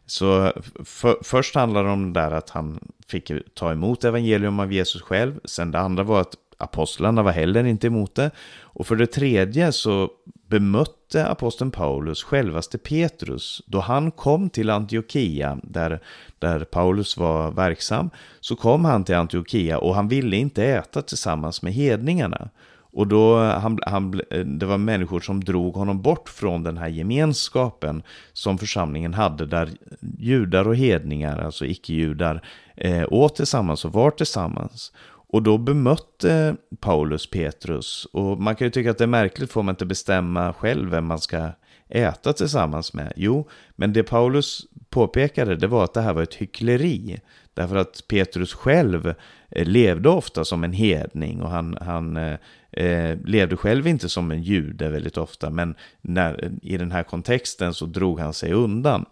Så 0.07 0.53
för, 0.85 1.17
först 1.23 1.55
handlar 1.55 1.85
det 1.85 1.91
om 1.91 2.13
det 2.13 2.21
där 2.21 2.31
att 2.31 2.51
han 2.51 2.81
fick 3.07 3.33
ta 3.55 3.73
emot 3.73 4.05
evangelium 4.05 4.61
av 4.61 4.73
Jesus 4.73 5.03
själv. 5.03 5.41
Sen 5.45 5.71
det 5.71 5.79
andra 5.79 6.03
var 6.03 6.21
att 6.21 6.35
apostlarna 6.59 7.23
var 7.23 7.33
heller 7.33 7.65
inte 7.65 7.87
emot 7.87 8.15
det. 8.15 8.31
Och 8.61 8.87
för 8.87 8.97
det 8.97 9.07
tredje 9.07 9.73
så 9.73 10.11
bemötte 10.49 10.98
Eh, 11.15 11.31
aposteln 11.31 11.71
Paulus 11.71 12.23
självaste 12.23 12.79
Petrus. 12.79 13.63
Då 13.67 13.81
han 13.81 14.11
kom 14.11 14.51
till 14.51 14.71
Antiochia, 14.71 15.59
där, 15.63 16.01
där 16.39 16.65
Paulus 16.65 17.17
var 17.17 17.51
verksam, 17.51 18.11
så 18.41 18.57
kom 18.57 18.85
han 18.85 19.05
till 19.05 19.15
Antiochia 19.15 19.79
och 19.79 19.95
han 19.95 20.09
ville 20.09 20.37
inte 20.37 20.65
äta 20.65 21.03
tillsammans 21.03 21.63
med 21.63 21.73
hedningarna. 21.73 22.49
Och 22.93 23.07
då 23.07 23.39
han, 23.39 23.79
han, 23.87 24.21
det 24.45 24.67
var 24.67 24.79
människor 24.79 25.21
som 25.21 25.45
drog 25.45 25.75
honom 25.75 26.03
bort 26.03 26.29
från 26.29 26.63
den 26.63 26.79
här 26.79 26.89
gemenskapen 26.89 28.03
som 28.33 28.59
församlingen 28.59 29.15
hade 29.15 29.47
där 29.47 29.71
judar 30.19 30.69
och 30.69 30.77
hedningar, 30.77 31.39
alltså 31.39 31.67
icke-judar, 31.67 32.43
eh, 32.77 33.05
åt 33.11 33.37
tillsammans 33.37 33.85
och 33.85 33.93
var 33.93 34.11
tillsammans. 34.11 34.93
Och 35.29 35.43
då 35.43 35.59
bemötte 35.59 36.57
Paulus 36.81 37.31
Petrus. 37.31 38.07
Och 38.13 38.41
man 38.41 38.57
kan 38.57 38.67
ju 38.67 38.71
tycka 38.71 38.91
att 38.91 38.99
det 38.99 39.05
är 39.05 39.09
märkligt, 39.09 39.53
får 39.53 39.63
man 39.63 39.73
inte 39.73 39.87
bestämma 39.87 40.53
själv 40.53 40.91
vem 40.91 41.05
man 41.05 41.19
ska 41.19 41.51
äta 41.89 42.33
tillsammans 42.33 42.93
med? 42.93 43.13
Jo, 43.17 43.49
men 43.77 43.93
det 43.93 44.03
Paulus 44.03 44.67
påpekade 44.91 45.57
det 45.57 45.67
var 45.67 45.85
att 45.85 45.95
det 45.95 46.01
här 46.01 46.13
var 46.13 46.23
ett 46.23 46.35
hyckleri. 46.35 47.21
Därför 47.55 47.77
att 47.77 48.05
Petrus 48.09 48.55
själv 48.55 49.15
eh, 49.51 49.67
levde 49.67 50.09
ofta 50.09 50.45
som 50.45 50.65
en 50.65 50.73
hedning 50.73 51.43
och 51.43 51.51
han, 51.51 51.79
han 51.81 52.17
eh, 52.17 52.39
eh, 52.73 53.19
levde 53.25 53.57
själv 53.57 53.87
inte 53.87 54.09
som 54.09 54.31
en 54.31 54.43
jude 54.43 54.89
väldigt 54.89 55.17
ofta. 55.17 55.51
Men 55.51 55.75
när, 56.01 56.53
i 56.63 56.77
den 56.77 56.93
här 56.93 57.03
kontexten 57.03 57.75
så 57.75 57.87
drog 57.87 58.21
han 58.21 58.35
sig 58.35 58.53
undan. 58.53 59.05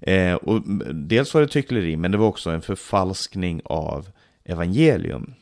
Eh, 0.00 0.34
och 0.34 0.62
dels 0.94 1.34
var 1.34 1.40
det 1.40 1.44
ett 1.44 1.56
hyckleri, 1.56 1.96
men 1.96 2.10
det 2.10 2.18
var 2.18 2.26
också 2.26 2.50
en 2.50 2.62
förfalskning 2.62 3.60
av 3.64 4.08
evangelium. 4.44 5.34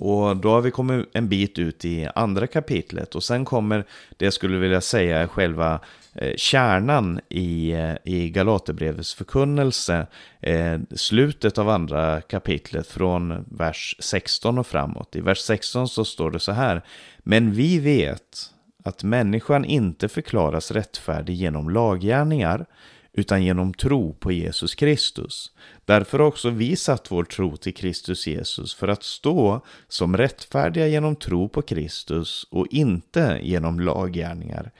Och 0.00 0.36
då 0.36 0.50
har 0.50 0.60
vi 0.60 0.70
kommit 0.70 1.10
en 1.12 1.28
bit 1.28 1.58
ut 1.58 1.84
i 1.84 2.08
andra 2.14 2.46
kapitlet 2.46 3.14
och 3.14 3.22
sen 3.22 3.44
kommer 3.44 3.84
det 4.16 4.24
jag 4.24 4.32
skulle 4.32 4.58
vilja 4.58 4.80
säga 4.80 5.18
är 5.18 5.26
själva 5.26 5.80
eh, 6.14 6.36
kärnan 6.36 7.20
i, 7.28 7.72
eh, 7.72 7.94
i 8.04 8.30
Galaterbrevets 8.30 9.14
förkunnelse, 9.14 10.06
eh, 10.40 10.78
slutet 10.90 11.58
av 11.58 11.68
andra 11.68 12.20
kapitlet 12.20 12.86
från 12.86 13.44
vers 13.50 13.96
16 13.98 14.58
och 14.58 14.66
framåt. 14.66 15.16
I 15.16 15.20
vers 15.20 15.38
16 15.38 15.88
så 15.88 16.04
står 16.04 16.30
det 16.30 16.40
så 16.40 16.52
här, 16.52 16.82
men 17.18 17.52
vi 17.52 17.78
vet 17.78 18.52
att 18.84 19.02
människan 19.02 19.64
inte 19.64 20.08
förklaras 20.08 20.70
rättfärdig 20.70 21.34
genom 21.34 21.70
laggärningar, 21.70 22.66
utan 23.12 23.44
genom 23.44 23.74
tro 23.74 24.14
på 24.14 24.32
Jesus 24.32 24.74
Kristus. 24.74 25.52
Därför 25.84 26.18
har 26.18 26.26
också 26.26 26.50
vi 26.50 26.76
satt 26.76 27.10
vår 27.10 27.24
tro 27.24 27.56
till 27.56 27.74
Kristus 27.74 28.26
Jesus 28.26 28.74
för 28.74 28.88
att 28.88 29.02
stå 29.02 29.64
som 29.88 30.16
rättfärdiga 30.16 30.86
genom 30.86 31.16
tro 31.16 31.48
på 31.48 31.62
Kristus 31.62 32.46
och 32.50 32.66
inte 32.70 33.40
genom 33.42 33.80
laggärningar. 33.80 34.70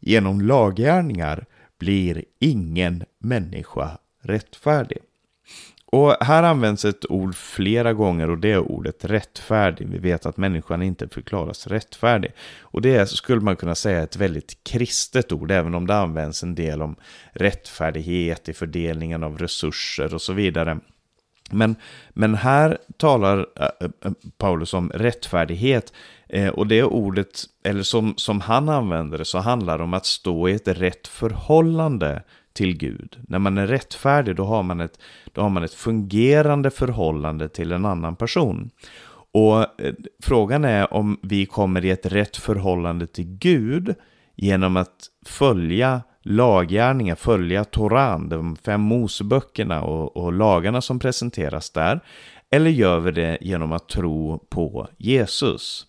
Genom 0.00 0.40
laggärningar 0.40 1.46
blir 1.78 2.24
ingen 2.38 3.04
människa 3.18 3.98
rättfärdig. 4.22 4.98
Och 5.94 6.16
här 6.20 6.42
används 6.42 6.84
ett 6.84 7.10
ord 7.10 7.34
flera 7.34 7.92
gånger 7.92 8.30
och 8.30 8.38
det 8.38 8.52
är 8.52 8.58
ordet 8.58 9.04
rättfärdig. 9.04 9.88
Vi 9.88 9.98
vet 9.98 10.26
att 10.26 10.36
människan 10.36 10.82
inte 10.82 11.08
förklaras 11.08 11.66
rättfärdig. 11.66 12.32
Och 12.60 12.82
det 12.82 12.96
är, 12.96 13.04
skulle 13.04 13.40
man 13.40 13.56
kunna 13.56 13.74
säga, 13.74 14.02
ett 14.02 14.16
väldigt 14.16 14.64
kristet 14.64 15.32
ord, 15.32 15.50
även 15.50 15.74
om 15.74 15.86
det 15.86 15.96
används 15.96 16.42
en 16.42 16.54
del 16.54 16.82
om 16.82 16.96
rättfärdighet 17.32 18.48
i 18.48 18.52
fördelningen 18.52 19.24
av 19.24 19.38
resurser 19.38 20.14
och 20.14 20.22
så 20.22 20.32
vidare. 20.32 20.78
Men, 21.50 21.76
men 22.10 22.34
här 22.34 22.78
talar 22.96 23.46
eh, 23.60 23.88
eh, 24.04 24.12
Paulus 24.38 24.74
om 24.74 24.90
rättfärdighet 24.94 25.92
eh, 26.28 26.48
och 26.48 26.66
det 26.66 26.82
ordet, 26.82 27.44
eller 27.64 27.82
som, 27.82 28.14
som 28.16 28.40
han 28.40 28.68
använder 28.68 29.18
det, 29.18 29.24
så 29.24 29.38
handlar 29.38 29.78
det 29.78 29.84
om 29.84 29.94
att 29.94 30.06
stå 30.06 30.48
i 30.48 30.52
ett 30.52 30.68
rätt 30.68 31.08
förhållande 31.08 32.22
till 32.54 32.76
Gud. 32.76 33.16
När 33.28 33.38
man 33.38 33.58
är 33.58 33.66
rättfärdig 33.66 34.36
då 34.36 34.44
har 34.44 34.62
man 34.62 34.80
ett, 34.80 34.98
då 35.32 35.40
har 35.40 35.50
man 35.50 35.62
ett 35.62 35.74
fungerande 35.74 36.70
förhållande 36.70 37.48
till 37.48 37.72
en 37.72 37.84
annan 37.84 38.16
person. 38.16 38.70
Och 39.32 39.80
eh, 39.80 39.94
frågan 40.22 40.64
är 40.64 40.94
om 40.94 41.18
vi 41.22 41.46
kommer 41.46 41.84
i 41.84 41.90
ett 41.90 42.06
rätt 42.06 42.36
förhållande 42.36 43.06
till 43.06 43.24
Gud 43.24 43.94
genom 44.36 44.76
att 44.76 45.08
följa 45.26 46.02
laggärningar, 46.22 47.14
följa 47.14 47.64
Toran, 47.64 48.28
de 48.28 48.56
fem 48.56 48.80
Moseböckerna 48.80 49.82
och, 49.82 50.16
och 50.16 50.32
lagarna 50.32 50.80
som 50.80 50.98
presenteras 50.98 51.70
där. 51.70 52.00
Eller 52.50 52.70
gör 52.70 53.00
vi 53.00 53.10
det 53.10 53.38
genom 53.40 53.72
att 53.72 53.88
tro 53.88 54.38
på 54.38 54.88
Jesus? 54.98 55.86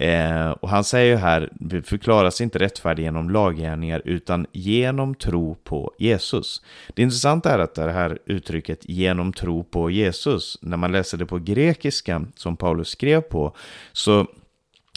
Eh, 0.00 0.50
och 0.50 0.68
han 0.68 0.84
säger 0.84 1.16
här, 1.16 1.50
vi 1.60 1.82
förklaras 1.82 2.40
inte 2.40 2.58
rättfärdig 2.58 3.02
genom 3.02 3.30
laggärningar 3.30 4.02
utan 4.04 4.46
genom 4.52 5.14
tro 5.14 5.54
på 5.54 5.94
Jesus. 5.98 6.62
Det 6.94 7.02
intressanta 7.02 7.50
är 7.50 7.58
att 7.58 7.74
det 7.74 7.92
här 7.92 8.18
uttrycket 8.26 8.88
genom 8.88 9.32
tro 9.32 9.64
på 9.64 9.90
Jesus, 9.90 10.58
när 10.62 10.76
man 10.76 10.92
läser 10.92 11.18
det 11.18 11.26
på 11.26 11.38
grekiska 11.38 12.26
som 12.36 12.56
Paulus 12.56 12.88
skrev 12.88 13.20
på, 13.20 13.56
så 13.92 14.26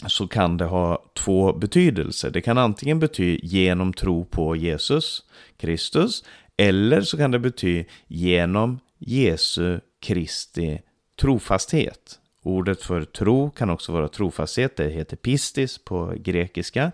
så 0.06 0.28
kan 0.28 0.56
det 0.56 0.64
ha 0.64 1.02
två 1.14 1.52
betydelser. 1.52 2.30
Det 2.30 2.40
kan 2.40 2.58
antingen 2.58 2.98
betyda 2.98 3.46
genom 3.46 3.92
tro 3.92 4.24
på 4.24 4.56
Jesus 4.56 5.22
Kristus, 5.56 6.24
eller 6.56 7.00
så 7.00 7.16
kan 7.16 7.30
det 7.30 7.38
betyda 7.38 7.88
genom 8.06 8.80
Jesu 8.98 9.80
Kristi 10.00 10.80
trofasthet. 11.20 12.20
Ordet 12.46 12.82
för 12.82 13.04
tro 13.04 13.50
kan 13.50 13.70
också 13.70 13.92
vara 13.92 14.08
trofasthet, 14.08 14.76
det 14.76 14.88
heter 14.88 15.16
pistis 15.16 15.78
på 15.78 16.12
grekiska. 16.16 16.92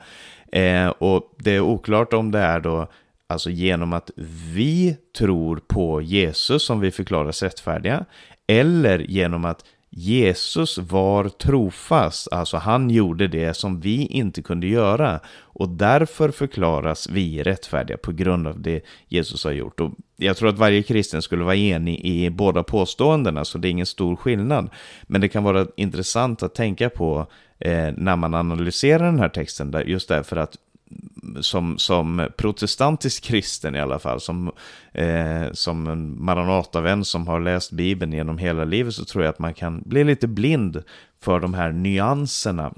Eh, 0.52 0.88
och 0.88 1.34
det 1.38 1.50
är 1.50 1.60
oklart 1.60 2.12
om 2.12 2.30
det 2.30 2.38
är 2.38 2.60
då 2.60 2.88
alltså 3.26 3.50
genom 3.50 3.92
att 3.92 4.10
vi 4.54 4.96
tror 5.18 5.60
på 5.66 6.02
Jesus 6.02 6.62
som 6.62 6.80
vi 6.80 6.90
förklaras 6.90 7.42
rättfärdiga, 7.42 8.04
eller 8.46 8.98
genom 8.98 9.44
att 9.44 9.64
Jesus 9.92 10.78
var 10.78 11.28
trofast, 11.28 12.32
alltså 12.32 12.56
han 12.56 12.90
gjorde 12.90 13.28
det 13.28 13.54
som 13.54 13.80
vi 13.80 14.06
inte 14.06 14.42
kunde 14.42 14.66
göra 14.66 15.20
och 15.38 15.68
därför 15.68 16.30
förklaras 16.30 17.08
vi 17.08 17.42
rättfärdiga 17.42 17.96
på 17.96 18.12
grund 18.12 18.46
av 18.46 18.60
det 18.60 18.84
Jesus 19.08 19.44
har 19.44 19.52
gjort. 19.52 19.80
Och 19.80 19.92
jag 20.16 20.36
tror 20.36 20.48
att 20.48 20.58
varje 20.58 20.82
kristen 20.82 21.22
skulle 21.22 21.44
vara 21.44 21.56
enig 21.56 22.00
i 22.04 22.30
båda 22.30 22.62
påståendena, 22.62 23.44
så 23.44 23.58
det 23.58 23.68
är 23.68 23.70
ingen 23.70 23.86
stor 23.86 24.16
skillnad. 24.16 24.70
Men 25.02 25.20
det 25.20 25.28
kan 25.28 25.44
vara 25.44 25.66
intressant 25.76 26.42
att 26.42 26.54
tänka 26.54 26.90
på 26.90 27.26
eh, 27.58 27.92
när 27.96 28.16
man 28.16 28.34
analyserar 28.34 29.04
den 29.04 29.18
här 29.18 29.28
texten, 29.28 29.70
där, 29.70 29.84
just 29.84 30.08
därför 30.08 30.36
att 30.36 30.56
som, 31.40 31.78
som 31.78 32.28
protestantisk 32.36 33.24
kristen 33.24 33.76
i 33.76 33.80
alla 33.80 33.98
fall, 33.98 34.20
som, 34.20 34.52
eh, 34.92 35.52
som 35.52 35.86
en 35.86 36.24
Maranatavän 36.24 37.04
som 37.04 37.26
har 37.26 37.40
läst 37.40 37.72
Bibeln 37.72 38.12
genom 38.12 38.38
hela 38.38 38.64
livet 38.64 38.94
så 38.94 39.04
tror 39.04 39.24
jag 39.24 39.30
att 39.30 39.38
man 39.38 39.54
kan 39.54 39.82
bli 39.86 40.04
lite 40.04 40.28
blind 40.28 40.82
för 41.20 41.40
de 41.40 41.54
här 41.54 41.72
nyanserna. 41.72 42.74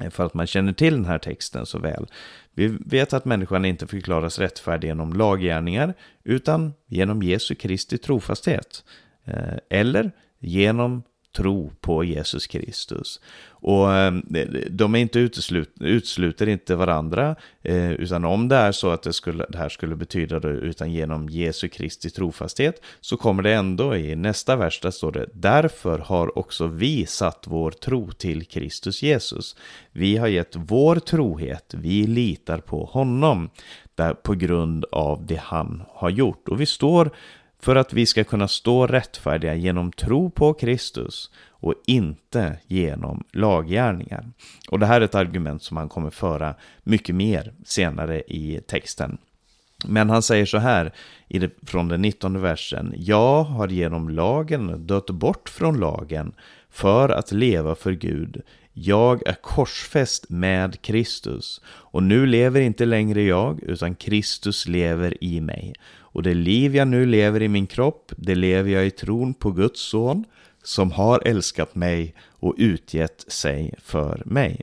Eh, 0.00 0.10
för 0.10 0.26
att 0.26 0.34
man 0.34 0.46
känner 0.46 0.72
till 0.72 0.94
den 0.94 1.04
här 1.04 1.18
texten 1.18 1.66
så 1.66 1.78
väl. 1.78 2.06
Vi 2.54 2.78
vet 2.86 3.12
att 3.12 3.24
människan 3.24 3.64
inte 3.64 3.86
förklaras 3.86 4.38
rättfärdig 4.38 4.88
genom 4.88 5.12
laggärningar 5.12 5.94
utan 6.24 6.72
genom 6.86 7.22
Jesu 7.22 7.54
Kristi 7.54 7.98
trofasthet. 7.98 8.84
Eh, 9.24 9.56
eller 9.70 10.10
genom 10.38 11.02
tro 11.36 11.72
på 11.80 12.04
Jesus 12.04 12.46
Kristus. 12.46 13.20
Och 13.60 13.94
eh, 13.94 14.12
de 14.70 14.94
är 14.94 14.98
inte 14.98 15.18
uteslut, 15.18 15.74
utesluter 15.80 16.48
inte 16.48 16.76
varandra, 16.76 17.36
eh, 17.62 17.92
utan 17.92 18.24
om 18.24 18.48
det 18.48 18.56
är 18.56 18.72
så 18.72 18.90
att 18.90 19.02
det, 19.02 19.12
skulle, 19.12 19.46
det 19.48 19.58
här 19.58 19.68
skulle 19.68 19.96
betyda 19.96 20.40
det, 20.40 20.48
utan 20.48 20.92
genom 20.92 21.28
Jesu 21.28 21.68
Kristi 21.68 22.10
trofasthet, 22.10 22.82
så 23.00 23.16
kommer 23.16 23.42
det 23.42 23.52
ändå 23.54 23.96
i 23.96 24.16
nästa 24.16 24.56
vers, 24.56 24.80
där 24.80 24.90
står 24.90 25.12
det, 25.12 25.26
därför 25.32 25.98
har 25.98 26.38
också 26.38 26.66
vi 26.66 27.06
satt 27.06 27.44
vår 27.46 27.70
tro 27.70 28.12
till 28.12 28.44
Kristus 28.44 29.02
Jesus. 29.02 29.56
Vi 29.92 30.16
har 30.16 30.28
gett 30.28 30.56
vår 30.56 30.96
trohet, 30.96 31.74
vi 31.76 32.06
litar 32.06 32.58
på 32.58 32.84
honom, 32.84 33.50
där, 33.94 34.14
på 34.14 34.34
grund 34.34 34.84
av 34.92 35.26
det 35.26 35.40
han 35.42 35.82
har 35.88 36.10
gjort. 36.10 36.48
Och 36.48 36.60
vi 36.60 36.66
står 36.66 37.10
för 37.60 37.76
att 37.76 37.92
vi 37.92 38.06
ska 38.06 38.24
kunna 38.24 38.48
stå 38.48 38.86
rättfärdiga 38.86 39.54
genom 39.54 39.92
tro 39.92 40.30
på 40.30 40.54
Kristus 40.54 41.30
och 41.50 41.74
inte 41.86 42.58
genom 42.66 43.24
laggärningar. 43.32 44.30
Och 44.70 44.78
det 44.78 44.86
här 44.86 45.00
är 45.00 45.04
ett 45.04 45.14
argument 45.14 45.62
som 45.62 45.76
han 45.76 45.88
kommer 45.88 46.10
föra 46.10 46.54
mycket 46.82 47.14
mer 47.14 47.52
senare 47.64 48.20
i 48.20 48.60
texten. 48.66 49.18
Men 49.84 50.10
han 50.10 50.22
säger 50.22 50.46
så 50.46 50.58
här 50.58 50.92
från 51.66 51.88
den 51.88 52.02
19 52.02 52.40
versen. 52.40 52.94
Jag 52.96 53.44
har 53.44 53.68
genom 53.68 54.08
lagen 54.08 54.86
dött 54.86 55.10
bort 55.10 55.48
från 55.48 55.80
lagen 55.80 56.32
för 56.70 57.08
att 57.08 57.32
leva 57.32 57.74
för 57.74 57.92
Gud. 57.92 58.42
Jag 58.72 59.28
är 59.28 59.36
korsfäst 59.42 60.30
med 60.30 60.82
Kristus 60.82 61.60
och 61.66 62.02
nu 62.02 62.26
lever 62.26 62.60
inte 62.60 62.84
längre 62.84 63.22
jag 63.22 63.62
utan 63.62 63.94
Kristus 63.94 64.68
lever 64.68 65.24
i 65.24 65.40
mig. 65.40 65.74
Och 66.18 66.24
det 66.24 66.34
liv 66.34 66.76
jag 66.76 66.88
nu 66.88 67.06
lever 67.06 67.42
i 67.42 67.48
min 67.48 67.66
kropp, 67.66 68.12
det 68.16 68.34
lever 68.34 68.70
jag 68.70 68.86
i 68.86 68.90
tron 68.90 69.34
på 69.34 69.50
Guds 69.50 69.80
son 69.80 70.24
som 70.62 70.90
har 70.90 71.22
älskat 71.24 71.74
mig 71.74 72.14
och 72.20 72.54
utgett 72.58 73.24
sig 73.28 73.74
för 73.78 74.22
mig. 74.26 74.60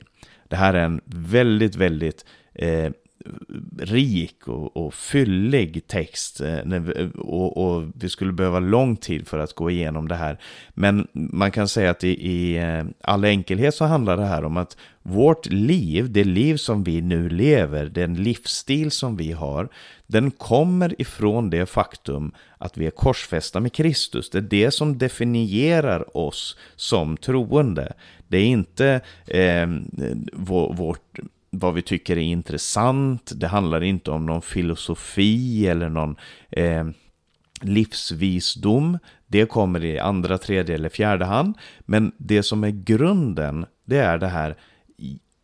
Det 0.48 0.56
här 0.56 0.74
är 0.74 0.84
en 0.84 1.00
väldigt, 1.04 1.76
väldigt 1.76 2.24
eh, 2.54 2.90
rik 3.78 4.48
och, 4.48 4.76
och 4.76 4.94
fyllig 4.94 5.86
text 5.86 6.40
eh, 6.40 6.60
och, 7.14 7.56
och, 7.56 7.84
vi 7.94 8.08
skulle 8.08 8.32
behöva 8.32 8.60
lång 8.60 8.96
tid 8.96 9.28
för 9.28 9.38
att 9.38 9.52
gå 9.52 9.70
igenom 9.70 10.08
det 10.08 10.14
här. 10.14 10.38
Men 10.74 11.08
man 11.12 11.50
kan 11.50 11.68
säga 11.68 11.90
att 11.90 12.04
i, 12.04 12.08
i 12.08 12.56
eh, 12.56 12.84
all 13.00 13.24
enkelhet 13.24 13.74
så 13.74 13.84
handlar 13.84 14.16
det 14.16 14.26
här 14.26 14.44
om 14.44 14.56
att 14.56 14.76
vårt 15.02 15.46
liv, 15.46 16.12
det 16.12 16.24
liv 16.24 16.56
som 16.56 16.84
vi 16.84 17.00
nu 17.00 17.28
lever, 17.28 17.84
den 17.84 18.14
livsstil 18.14 18.90
som 18.90 19.16
vi 19.16 19.32
har, 19.32 19.68
den 20.06 20.30
kommer 20.30 21.00
ifrån 21.00 21.50
det 21.50 21.66
faktum 21.66 22.32
att 22.58 22.78
vi 22.78 22.86
är 22.86 22.90
korsfästa 22.90 23.60
med 23.60 23.72
Kristus. 23.72 24.30
Det 24.30 24.38
är 24.38 24.42
det 24.42 24.70
som 24.70 24.98
definierar 24.98 26.16
oss 26.16 26.56
som 26.76 27.16
troende. 27.16 27.92
Det 28.28 28.38
är 28.38 28.46
inte 28.46 29.00
eh, 29.26 29.66
vårt 30.76 31.18
vad 31.58 31.74
vi 31.74 31.82
tycker 31.82 32.16
är 32.18 32.22
intressant. 32.22 33.32
Det 33.34 33.46
handlar 33.46 33.82
inte 33.82 34.10
om 34.10 34.26
någon 34.26 34.42
filosofi 34.42 35.66
eller 35.68 35.88
någon 35.88 36.16
eh, 36.50 36.84
livsvisdom. 37.60 38.98
Det 39.26 39.46
kommer 39.46 39.84
i 39.84 39.98
andra, 39.98 40.38
tredje 40.38 40.74
eller 40.74 40.88
fjärde 40.88 41.24
hand. 41.24 41.54
Men 41.80 42.12
det 42.16 42.42
som 42.42 42.64
är 42.64 42.70
grunden, 42.70 43.66
det 43.84 43.98
är 43.98 44.18
det 44.18 44.28
här 44.28 44.56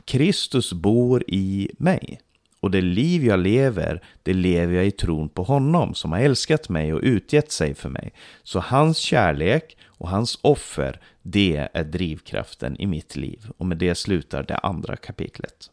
Kristus 0.05 0.73
bor 0.73 1.25
i 1.27 1.71
mig. 1.79 2.21
Och 2.61 2.71
det 2.71 2.81
liv 2.81 3.25
jag 3.25 3.41
lever, 3.41 4.03
det 4.23 4.33
lever 4.33 4.75
jag 4.75 4.87
i 4.87 4.91
tron 4.91 5.29
på 5.29 5.43
honom 5.43 5.95
som 5.95 6.13
har 6.13 6.21
älskat 6.21 6.69
mig 6.69 6.95
och 6.95 7.01
utgett 7.03 7.53
sig 7.53 7.75
för 7.75 7.89
mig. 7.89 8.13
Så 8.43 8.61
hans 8.61 8.99
kärlek 8.99 9.77
och 9.85 10.09
hans 10.09 10.39
offer, 10.43 11.01
det 11.23 11.69
är 11.73 11.85
drivkraften 11.85 12.81
i 12.81 12.87
mitt 12.87 13.17
liv. 13.17 13.47
Och 13.57 13.67
med 13.67 13.79
det 13.79 13.95
slutar 13.95 14.43
det 14.43 14.57
andra 14.57 14.97
kapitlet. 14.97 15.71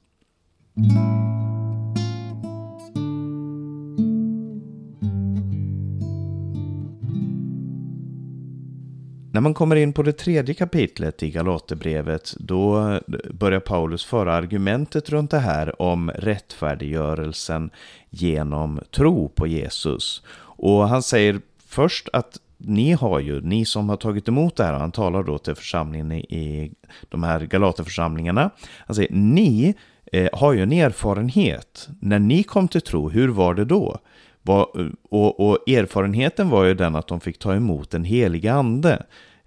När 9.32 9.42
man 9.42 9.54
kommer 9.54 9.76
in 9.76 9.94
på 9.94 10.04
det 10.04 10.14
tredje 10.14 10.54
kapitlet 10.54 11.24
i 11.24 11.32
Galaterbrevet 11.32 12.34
då 12.40 13.00
börjar 13.32 13.60
Paulus 13.60 14.06
föra 14.06 14.34
argumentet 14.34 15.10
runt 15.10 15.32
det 15.32 15.40
här 15.40 15.82
om 15.82 16.12
rättfärdiggörelsen 16.12 17.70
genom 18.10 18.80
tro 18.92 19.30
på 19.30 19.48
Jesus. 19.48 20.24
Och 20.42 20.90
han 20.90 21.04
säger 21.04 21.42
först 21.68 22.10
att 22.14 22.38
ni 22.58 22.92
har 22.92 23.20
ju, 23.20 23.42
ni 23.42 23.66
som 23.66 23.90
har 23.90 23.98
tagit 23.98 24.28
emot 24.28 24.56
det 24.56 24.64
här, 24.64 24.74
han 24.74 24.92
talar 24.92 25.24
då 25.24 25.38
till 25.38 25.56
församlingen 25.56 26.12
i, 26.12 26.72
de 27.10 27.24
här 27.24 27.40
Galaterförsamlingarna, 27.40 28.50
han 28.88 28.96
säger 28.96 29.14
ni 29.14 29.76
eh, 30.12 30.30
har 30.34 30.54
ju 30.54 30.64
en 30.64 30.72
erfarenhet. 30.72 31.90
När 32.00 32.20
ni 32.20 32.44
kom 32.44 32.68
till 32.68 32.82
tro, 32.82 33.10
hur 33.10 33.28
var 33.28 33.54
det 33.54 33.66
då? 33.66 34.00
Var, 34.42 34.68
och, 35.10 35.40
och, 35.40 35.70
erfarenheten 35.70 36.50
var 36.50 36.64
ju 36.64 36.74
den 36.74 36.96
att 36.96 37.08
de 37.08 37.20
fick 37.20 37.40
ta 37.40 37.56
emot 37.56 37.90
den 37.90 38.04
heliga 38.04 38.54
ande. 38.54 39.06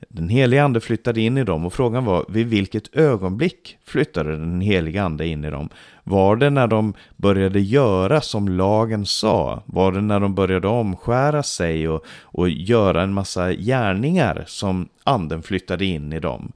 Den 0.08 0.28
heliga 0.28 0.64
ande 0.64 0.80
flyttade 0.80 1.20
in 1.20 1.38
i 1.38 1.44
dem 1.44 1.66
och 1.66 1.72
frågan 1.72 2.04
var 2.04 2.24
vid 2.28 2.46
vilket 2.46 2.96
ögonblick 2.96 3.78
flyttade 3.84 4.30
den 4.30 4.60
heliga 4.60 5.02
ande 5.02 5.26
in 5.26 5.44
i 5.44 5.50
dem? 5.50 5.68
Var 6.04 6.36
det 6.36 6.50
när 6.50 6.66
de 6.66 6.94
började 7.16 7.60
göra 7.60 8.20
som 8.20 8.48
lagen 8.48 9.06
sa? 9.06 9.62
Var 9.66 9.92
det 9.92 10.00
när 10.00 10.20
de 10.20 10.34
började 10.34 10.68
omskära 10.68 11.42
sig 11.42 11.88
och, 11.88 12.04
och 12.22 12.48
göra 12.48 13.02
en 13.02 13.12
massa 13.12 13.52
gärningar 13.52 14.44
som 14.46 14.88
anden 15.04 15.42
flyttade 15.42 15.84
in 15.84 16.12
i 16.12 16.20
dem? 16.20 16.52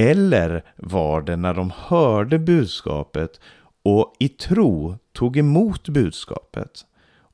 Eller 0.00 0.64
var 0.76 1.20
det 1.20 1.36
när 1.36 1.54
de 1.54 1.72
hörde 1.76 2.38
budskapet 2.38 3.40
och 3.82 4.14
i 4.18 4.28
tro 4.28 4.98
tog 5.12 5.36
emot 5.36 5.88
budskapet? 5.88 6.84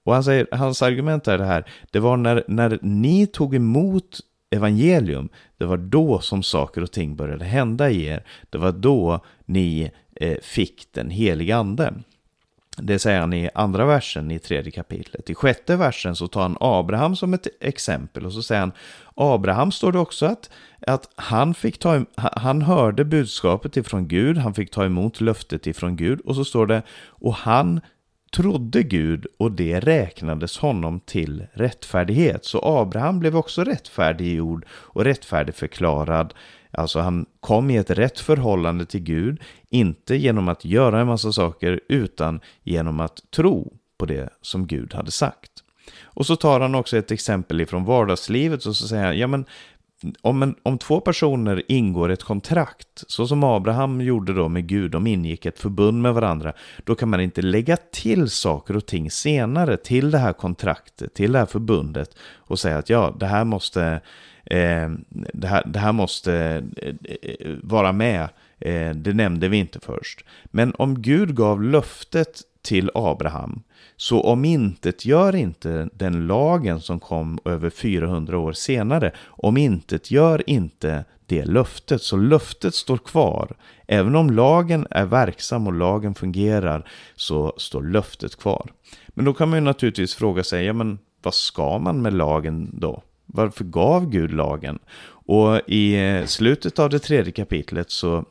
Och 0.04 0.14
han 0.14 0.24
säger, 0.24 0.46
hans 0.52 0.82
argument 0.82 1.28
är 1.28 1.38
det 1.38 1.44
här, 1.44 1.64
det 1.90 2.00
var 2.00 2.16
när, 2.16 2.44
när 2.48 2.78
ni 2.82 3.26
tog 3.26 3.54
emot 3.54 4.20
evangelium, 4.50 5.28
det 5.58 5.64
var 5.64 5.76
då 5.76 6.20
som 6.20 6.42
saker 6.42 6.82
och 6.82 6.92
ting 6.92 7.16
började 7.16 7.44
hända 7.44 7.90
i 7.90 8.04
er. 8.04 8.24
Det 8.50 8.58
var 8.58 8.72
då 8.72 9.20
ni 9.44 9.90
eh, 10.16 10.36
fick 10.42 10.92
den 10.92 11.10
heliga 11.10 11.56
anden. 11.56 12.04
Det 12.76 12.98
säger 12.98 13.20
han 13.20 13.32
i 13.32 13.50
andra 13.54 13.86
versen 13.86 14.30
i 14.30 14.38
tredje 14.38 14.72
kapitlet. 14.72 15.30
I 15.30 15.34
sjätte 15.34 15.76
versen 15.76 16.16
så 16.16 16.28
tar 16.28 16.42
han 16.42 16.56
Abraham 16.60 17.16
som 17.16 17.34
ett 17.34 17.46
exempel 17.60 18.26
och 18.26 18.32
så 18.32 18.42
säger 18.42 18.60
han 18.60 18.72
Abraham 19.14 19.72
står 19.72 19.92
det 19.92 19.98
också 19.98 20.26
att, 20.26 20.50
att 20.86 21.10
han, 21.16 21.54
fick 21.54 21.78
ta, 21.78 22.04
han 22.16 22.62
hörde 22.62 23.04
budskapet 23.04 23.76
ifrån 23.76 24.08
Gud, 24.08 24.38
han 24.38 24.54
fick 24.54 24.70
ta 24.70 24.84
emot 24.84 25.20
löftet 25.20 25.66
ifrån 25.66 25.96
Gud 25.96 26.20
och 26.20 26.36
så 26.36 26.44
står 26.44 26.66
det 26.66 26.82
och 27.06 27.34
han 27.34 27.80
trodde 28.34 28.82
Gud 28.82 29.26
och 29.38 29.52
det 29.52 29.80
räknades 29.80 30.58
honom 30.58 31.00
till 31.00 31.46
rättfärdighet. 31.52 32.44
Så 32.44 32.60
Abraham 32.64 33.18
blev 33.18 33.36
också 33.36 33.64
rättfärdiggjord 33.64 34.66
och 34.70 35.04
rättfärdigförklarad 35.04 36.34
Alltså 36.76 37.00
han 37.00 37.26
kom 37.40 37.70
i 37.70 37.76
ett 37.76 37.90
rätt 37.90 38.20
förhållande 38.20 38.86
till 38.86 39.00
Gud, 39.00 39.40
inte 39.70 40.16
genom 40.16 40.48
att 40.48 40.64
göra 40.64 41.00
en 41.00 41.06
massa 41.06 41.32
saker, 41.32 41.80
utan 41.88 42.40
genom 42.62 43.00
att 43.00 43.30
tro 43.30 43.72
på 43.98 44.06
det 44.06 44.28
som 44.40 44.66
Gud 44.66 44.94
hade 44.94 45.10
sagt. 45.10 45.50
Och 46.02 46.26
så 46.26 46.36
tar 46.36 46.60
han 46.60 46.74
också 46.74 46.96
ett 46.96 47.10
exempel 47.10 47.60
ifrån 47.60 47.84
vardagslivet 47.84 48.66
och 48.66 48.76
så 48.76 48.88
säger 48.88 49.04
han, 49.04 49.18
ja 49.18 49.26
men 49.26 49.44
om, 50.20 50.42
en, 50.42 50.54
om 50.62 50.78
två 50.78 51.00
personer 51.00 51.62
ingår 51.68 52.08
ett 52.08 52.22
kontrakt, 52.22 53.04
så 53.06 53.26
som 53.26 53.44
Abraham 53.44 54.00
gjorde 54.00 54.32
då 54.32 54.48
med 54.48 54.66
Gud, 54.66 54.90
de 54.90 55.06
ingick 55.06 55.46
ett 55.46 55.58
förbund 55.58 56.02
med 56.02 56.14
varandra, 56.14 56.52
då 56.84 56.94
kan 56.94 57.08
man 57.08 57.20
inte 57.20 57.42
lägga 57.42 57.76
till 57.76 58.30
saker 58.30 58.76
och 58.76 58.86
ting 58.86 59.10
senare 59.10 59.76
till 59.76 60.10
det 60.10 60.18
här 60.18 60.32
kontraktet, 60.32 61.14
till 61.14 61.32
det 61.32 61.38
här 61.38 61.46
förbundet 61.46 62.16
och 62.34 62.58
säga 62.58 62.78
att 62.78 62.90
ja, 62.90 63.16
det 63.20 63.26
här 63.26 63.44
måste 63.44 64.00
eh, 64.44 64.90
det, 65.32 65.46
här, 65.46 65.62
det 65.66 65.78
här 65.78 65.92
måste 65.92 66.34
eh, 66.76 66.94
eh 67.22 67.56
vara 67.62 67.92
med. 67.92 68.28
Eh, 68.58 68.90
det 68.90 69.12
nämnde 69.12 69.48
vi 69.48 69.56
inte 69.56 69.80
först. 69.80 70.24
Men 70.44 70.74
om 70.78 71.02
Gud 71.02 71.36
gav 71.36 71.62
löftet 71.62 72.42
till 72.62 72.90
Abraham 72.94 73.62
så 73.96 74.20
om 74.20 74.44
intet 74.44 75.04
gör 75.04 75.34
inte 75.34 75.88
den 75.94 76.26
lagen 76.26 76.80
som 76.80 77.00
kom 77.00 77.38
över 77.44 77.70
400 77.70 78.38
år 78.38 78.52
senare, 78.52 79.12
om 79.26 79.56
intet 79.56 80.10
gör 80.10 80.50
inte 80.50 81.04
det 81.26 81.44
löftet. 81.44 82.02
Så 82.02 82.16
löftet 82.16 82.74
står 82.74 82.98
kvar. 82.98 83.56
Även 83.86 84.16
om 84.16 84.30
lagen 84.30 84.86
är 84.90 85.04
verksam 85.04 85.66
och 85.66 85.72
lagen 85.72 86.14
fungerar 86.14 86.88
så 87.16 87.54
står 87.56 87.82
löftet 87.82 88.36
kvar. 88.36 88.70
Men 89.08 89.24
då 89.24 89.34
kan 89.34 89.48
man 89.48 89.58
ju 89.58 89.64
naturligtvis 89.64 90.14
fråga 90.14 90.44
sig, 90.44 90.64
ja 90.64 90.72
men 90.72 90.98
vad 91.22 91.34
ska 91.34 91.78
man 91.78 92.02
med 92.02 92.14
lagen 92.14 92.70
då? 92.72 93.02
Varför 93.26 93.64
gav 93.64 94.10
Gud 94.10 94.32
lagen? 94.32 94.78
Och 95.26 95.60
i 95.66 95.94
eh, 95.94 96.26
slutet 96.26 96.78
av 96.78 96.90
det 96.90 96.98
tredje 96.98 97.32
kapitlet 97.32 97.90
så, 97.90 98.24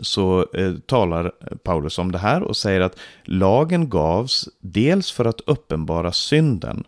så 0.00 0.46
eh, 0.54 0.74
talar 0.86 1.32
Paulus 1.62 1.98
om 1.98 2.12
det 2.12 2.18
här 2.18 2.42
och 2.42 2.56
säger 2.56 2.80
att 2.80 2.98
lagen 3.24 3.88
gavs 3.88 4.48
dels 4.60 5.12
för 5.12 5.24
att 5.24 5.40
uppenbara 5.40 6.12
synden. 6.12 6.84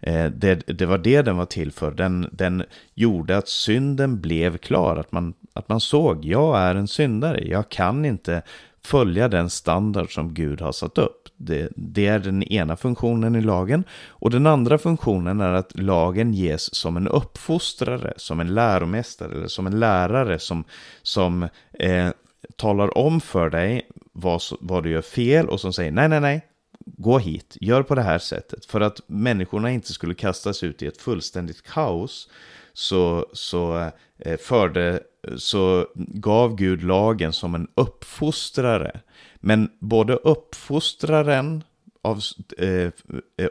Eh, 0.00 0.26
det, 0.26 0.54
det 0.54 0.86
var 0.86 0.98
det 0.98 1.22
den 1.22 1.36
var 1.36 1.46
till 1.46 1.72
för. 1.72 1.90
Den, 1.90 2.28
den 2.32 2.62
gjorde 2.94 3.36
att 3.36 3.48
synden 3.48 4.20
blev 4.20 4.56
klar. 4.56 4.96
Att 4.96 5.12
man, 5.12 5.34
att 5.52 5.68
man 5.68 5.80
såg, 5.80 6.24
jag 6.24 6.58
är 6.58 6.74
en 6.74 6.88
syndare. 6.88 7.44
Jag 7.44 7.68
kan 7.68 8.04
inte 8.04 8.42
följa 8.84 9.28
den 9.28 9.50
standard 9.50 10.14
som 10.14 10.34
Gud 10.34 10.60
har 10.60 10.72
satt 10.72 10.98
upp. 10.98 11.28
Det, 11.36 11.68
det, 11.76 12.06
är 12.06 12.18
den 12.18 12.42
ena 12.42 12.76
funktionen 12.76 13.36
i 13.36 13.40
lagen. 13.40 13.84
Och 14.08 14.30
den 14.30 14.46
andra 14.46 14.78
funktionen 14.78 15.40
är 15.40 15.52
att 15.52 15.78
lagen 15.78 16.34
ges 16.34 16.74
som 16.74 16.96
en 16.96 17.08
uppfostrare, 17.08 18.12
som 18.16 18.40
en 18.40 18.54
läromästare 18.54 19.34
eller 19.34 19.48
som 19.48 19.66
en 19.66 19.80
lärare 19.80 20.38
som, 20.38 20.64
som 21.02 21.48
eh, 21.72 22.08
talar 22.56 22.98
om 22.98 23.20
för 23.20 23.50
dig 23.50 23.90
vad, 24.12 24.42
vad 24.60 24.82
du 24.82 24.90
gör 24.90 25.02
fel 25.02 25.48
och 25.48 25.60
som 25.60 25.72
säger 25.72 25.92
nej, 25.92 26.08
nej, 26.08 26.20
nej, 26.20 26.46
gå 26.86 27.18
hit, 27.18 27.56
gör 27.60 27.82
på 27.82 27.94
det 27.94 28.02
här 28.02 28.18
sättet. 28.18 28.64
För 28.64 28.80
att 28.80 29.00
människorna 29.06 29.70
inte 29.70 29.92
skulle 29.92 30.14
kastas 30.14 30.62
ut 30.62 30.82
i 30.82 30.86
ett 30.86 31.02
fullständigt 31.02 31.62
kaos 31.62 32.28
så, 32.72 33.26
så, 33.32 33.90
eh, 34.18 34.36
förde, 34.38 35.00
så 35.36 35.86
gav 35.96 36.56
Gud 36.56 36.82
lagen 36.82 37.32
som 37.32 37.54
en 37.54 37.68
uppfostrare. 37.74 39.00
Men 39.36 39.70
både 39.78 40.14
uppfostraren 40.14 41.64
av, 42.02 42.20
eh, 42.58 42.90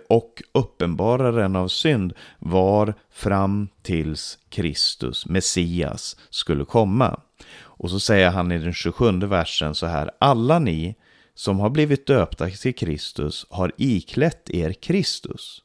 och 0.10 0.43
uppenbararen 0.51 1.56
av 1.56 1.67
synd 1.67 2.13
var 2.39 2.93
fram 3.12 3.67
tills 3.82 4.39
Kristus, 4.49 5.25
Messias, 5.25 6.17
skulle 6.30 6.65
komma. 6.65 7.19
Och 7.60 7.89
så 7.89 7.99
säger 7.99 8.30
han 8.30 8.51
i 8.51 8.60
den 8.60 8.73
27 8.73 9.12
versen 9.12 9.75
så 9.75 9.86
här, 9.86 10.12
alla 10.19 10.60
ni 10.60 10.95
som 11.34 11.60
har 11.60 11.69
blivit 11.69 12.08
döpta 12.08 12.49
till 12.49 12.75
Kristus 12.75 13.45
har 13.49 13.71
iklätt 13.77 14.49
er 14.49 14.73
Kristus. 14.73 15.62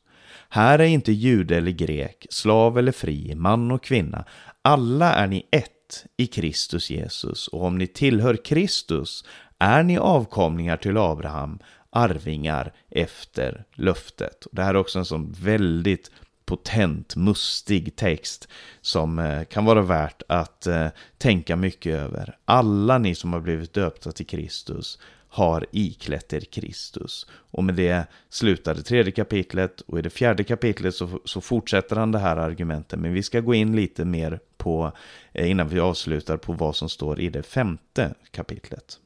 Här 0.48 0.78
är 0.78 0.84
inte 0.84 1.12
jude 1.12 1.56
eller 1.56 1.70
grek, 1.70 2.26
slav 2.30 2.78
eller 2.78 2.92
fri, 2.92 3.34
man 3.34 3.70
och 3.70 3.82
kvinna. 3.82 4.24
Alla 4.62 5.14
är 5.14 5.26
ni 5.26 5.46
ett 5.50 6.06
i 6.16 6.26
Kristus 6.26 6.90
Jesus 6.90 7.48
och 7.48 7.64
om 7.64 7.78
ni 7.78 7.86
tillhör 7.86 8.36
Kristus 8.44 9.24
är 9.58 9.82
ni 9.82 9.98
avkomlingar 9.98 10.76
till 10.76 10.96
Abraham, 10.96 11.58
arvingar 11.90 12.72
efter 12.90 13.64
löftet. 13.74 14.46
Det 14.52 14.62
här 14.62 14.74
är 14.74 14.78
också 14.78 14.98
en 14.98 15.04
sån 15.04 15.32
väldigt 15.32 16.10
potent, 16.46 17.16
mustig 17.16 17.96
text 17.96 18.48
som 18.80 19.18
eh, 19.18 19.44
kan 19.44 19.64
vara 19.64 19.82
värt 19.82 20.22
att 20.28 20.66
eh, 20.66 20.88
tänka 21.18 21.56
mycket 21.56 21.94
över. 21.94 22.36
Alla 22.44 22.98
ni 22.98 23.14
som 23.14 23.32
har 23.32 23.40
blivit 23.40 23.72
döpta 23.72 24.12
till 24.12 24.26
Kristus 24.26 24.98
har 25.28 25.66
iklätt 25.70 26.32
er 26.32 26.40
Kristus. 26.40 27.26
Och 27.30 27.64
med 27.64 27.74
det 27.74 28.06
slutar 28.28 28.74
det 28.74 28.82
tredje 28.82 29.12
kapitlet 29.12 29.80
och 29.80 29.98
i 29.98 30.02
det 30.02 30.10
fjärde 30.10 30.44
kapitlet 30.44 30.94
så, 30.94 31.20
så 31.24 31.40
fortsätter 31.40 31.96
han 31.96 32.12
det 32.12 32.18
här 32.18 32.36
argumentet. 32.36 32.98
Men 32.98 33.12
vi 33.12 33.22
ska 33.22 33.40
gå 33.40 33.54
in 33.54 33.76
lite 33.76 34.04
mer 34.04 34.40
på, 34.56 34.92
eh, 35.32 35.50
innan 35.50 35.68
vi 35.68 35.80
avslutar, 35.80 36.36
på 36.36 36.52
vad 36.52 36.76
som 36.76 36.88
står 36.88 37.20
i 37.20 37.28
det 37.28 37.42
femte 37.42 38.14
kapitlet. 38.30 38.98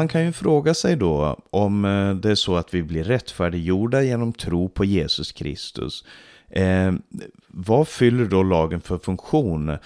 Man 0.00 0.08
kan 0.08 0.24
ju 0.24 0.32
fråga 0.32 0.74
sig 0.74 0.96
då 0.96 1.36
om 1.50 1.84
eh, 1.84 2.14
det 2.14 2.30
är 2.30 2.34
så 2.34 2.56
att 2.56 2.74
vi 2.74 2.82
blir 2.82 3.04
rättfärdiggjorda 3.04 4.02
genom 4.02 4.32
tro 4.32 4.68
på 4.68 4.84
Jesus 4.84 5.32
Kristus. 5.32 6.04
Eh, 6.50 6.92
vad 7.46 7.88
fyller 7.88 8.24
då 8.24 8.42
lagen 8.42 8.80
för 8.80 8.98
funktion? 8.98 9.76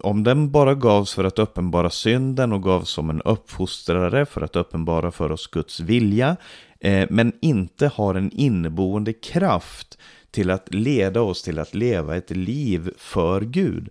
Om 0.00 0.24
den 0.24 0.50
bara 0.50 0.74
gavs 0.74 1.14
för 1.14 1.24
att 1.24 1.38
uppenbara 1.38 1.90
synden 1.90 2.52
och 2.52 2.62
gavs 2.62 2.90
som 2.90 3.10
en 3.10 3.22
uppfostrare 3.22 4.26
för 4.26 4.40
att 4.40 4.56
uppenbara 4.56 5.10
för 5.10 5.32
oss 5.32 5.46
Guds 5.46 5.80
vilja, 5.80 6.36
eh, 6.80 7.06
men 7.10 7.32
inte 7.40 7.90
har 7.94 8.14
en 8.14 8.30
inneboende 8.32 9.12
kraft 9.12 9.98
till 10.30 10.50
att 10.50 10.74
leda 10.74 11.20
oss 11.20 11.42
till 11.42 11.58
att 11.58 11.74
leva 11.74 12.16
ett 12.16 12.30
liv 12.30 12.90
för 12.96 13.40
Gud. 13.40 13.88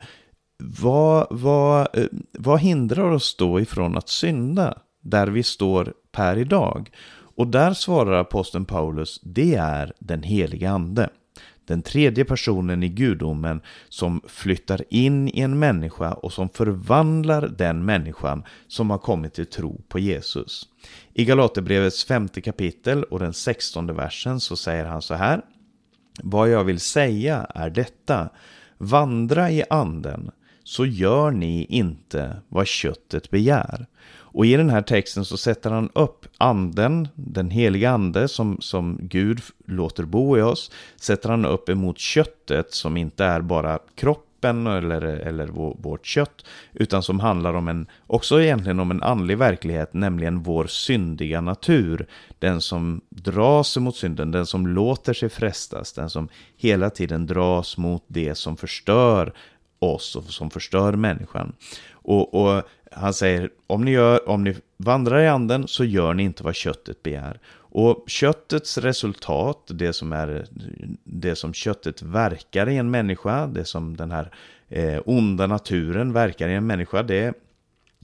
Vad, 0.63 1.27
vad, 1.29 1.97
eh, 1.97 2.05
vad 2.31 2.59
hindrar 2.59 3.11
oss 3.11 3.35
då 3.35 3.59
ifrån 3.59 3.97
att 3.97 4.09
synda 4.09 4.77
där 5.01 5.27
vi 5.27 5.43
står 5.43 5.93
per 6.11 6.37
idag? 6.37 6.91
Och 7.35 7.47
där 7.47 7.73
svarar 7.73 8.19
aposteln 8.19 8.65
Paulus, 8.65 9.19
det 9.23 9.55
är 9.55 9.93
den 9.99 10.23
helige 10.23 10.69
ande 10.69 11.09
den 11.69 11.81
tredje 11.81 12.25
personen 12.25 12.83
i 12.83 12.89
gudomen 12.89 13.61
som 13.89 14.21
flyttar 14.27 14.83
in 14.89 15.27
i 15.27 15.39
en 15.41 15.59
människa 15.59 16.13
och 16.13 16.33
som 16.33 16.49
förvandlar 16.49 17.47
den 17.47 17.85
människan 17.85 18.43
som 18.67 18.89
har 18.89 18.97
kommit 18.97 19.33
till 19.33 19.45
tro 19.45 19.81
på 19.87 19.99
Jesus. 19.99 20.67
I 21.13 21.25
Galaterbrevets 21.25 22.05
femte 22.05 22.41
kapitel 22.41 23.03
och 23.03 23.19
den 23.19 23.33
sextonde 23.33 23.93
versen 23.93 24.39
så 24.39 24.55
säger 24.55 24.85
han 24.85 25.01
så 25.01 25.13
här. 25.13 25.41
Vad 26.23 26.49
jag 26.49 26.63
vill 26.63 26.79
säga 26.79 27.47
är 27.55 27.69
detta. 27.69 28.29
Vandra 28.77 29.51
i 29.51 29.63
anden 29.69 30.31
så 30.63 30.85
gör 30.85 31.31
ni 31.31 31.65
inte 31.65 32.41
vad 32.49 32.67
köttet 32.67 33.29
begär. 33.29 33.85
Och 34.31 34.45
i 34.45 34.55
den 34.55 34.69
här 34.69 34.81
texten 34.81 35.25
så 35.25 35.37
sätter 35.37 35.71
han 35.71 35.89
upp 35.93 36.25
anden, 36.37 37.07
den 37.15 37.49
heliga 37.49 37.91
ande 37.91 38.27
som, 38.27 38.57
som 38.61 38.99
Gud 39.01 39.41
låter 39.65 40.03
bo 40.03 40.37
i 40.37 40.41
oss, 40.41 40.71
sätter 40.95 41.29
han 41.29 41.45
upp 41.45 41.69
emot 41.69 41.97
köttet 41.97 42.73
som 42.73 42.97
inte 42.97 43.25
är 43.25 43.41
bara 43.41 43.79
kroppen 43.95 44.67
eller, 44.67 45.01
eller 45.01 45.47
vårt 45.81 46.05
kött, 46.05 46.45
utan 46.73 47.03
som 47.03 47.19
handlar 47.19 47.53
om 47.53 47.67
en, 47.67 47.87
också 48.07 48.41
egentligen 48.41 48.79
om 48.79 48.91
en 48.91 49.03
andlig 49.03 49.37
verklighet, 49.37 49.93
nämligen 49.93 50.43
vår 50.43 50.67
syndiga 50.67 51.41
natur. 51.41 52.07
Den 52.39 52.61
som 52.61 53.01
dras 53.09 53.77
emot 53.77 53.95
synden, 53.95 54.31
den 54.31 54.45
som 54.45 54.67
låter 54.67 55.13
sig 55.13 55.29
frestas, 55.29 55.93
den 55.93 56.09
som 56.09 56.29
hela 56.57 56.89
tiden 56.89 57.25
dras 57.25 57.77
mot 57.77 58.03
det 58.07 58.35
som 58.35 58.57
förstör 58.57 59.33
oss 59.79 60.15
och 60.15 60.23
som 60.23 60.49
förstör 60.49 60.93
människan. 60.93 61.53
Och, 61.91 62.33
och 62.33 62.63
han 62.99 63.13
säger, 63.13 63.49
om 63.67 63.85
ni, 63.85 63.91
gör, 63.91 64.29
om 64.29 64.43
ni 64.43 64.55
vandrar 64.77 65.19
i 65.19 65.27
anden 65.27 65.67
så 65.67 65.83
gör 65.83 66.13
ni 66.13 66.23
inte 66.23 66.43
vad 66.43 66.55
köttet 66.55 67.03
begär. 67.03 67.39
Och 67.71 68.03
köttets 68.07 68.77
resultat, 68.77 69.63
det 69.67 69.93
som, 69.93 70.13
är, 70.13 70.45
det 71.03 71.35
som 71.35 71.53
köttet 71.53 72.01
verkar 72.01 72.69
i 72.69 72.77
en 72.77 72.91
människa, 72.91 73.47
det 73.47 73.65
som 73.65 73.97
den 73.97 74.11
här 74.11 74.31
eh, 74.69 75.01
onda 75.05 75.47
naturen 75.47 76.13
verkar 76.13 76.49
i 76.49 76.53
en 76.53 76.67
människa, 76.67 77.03
det 77.03 77.33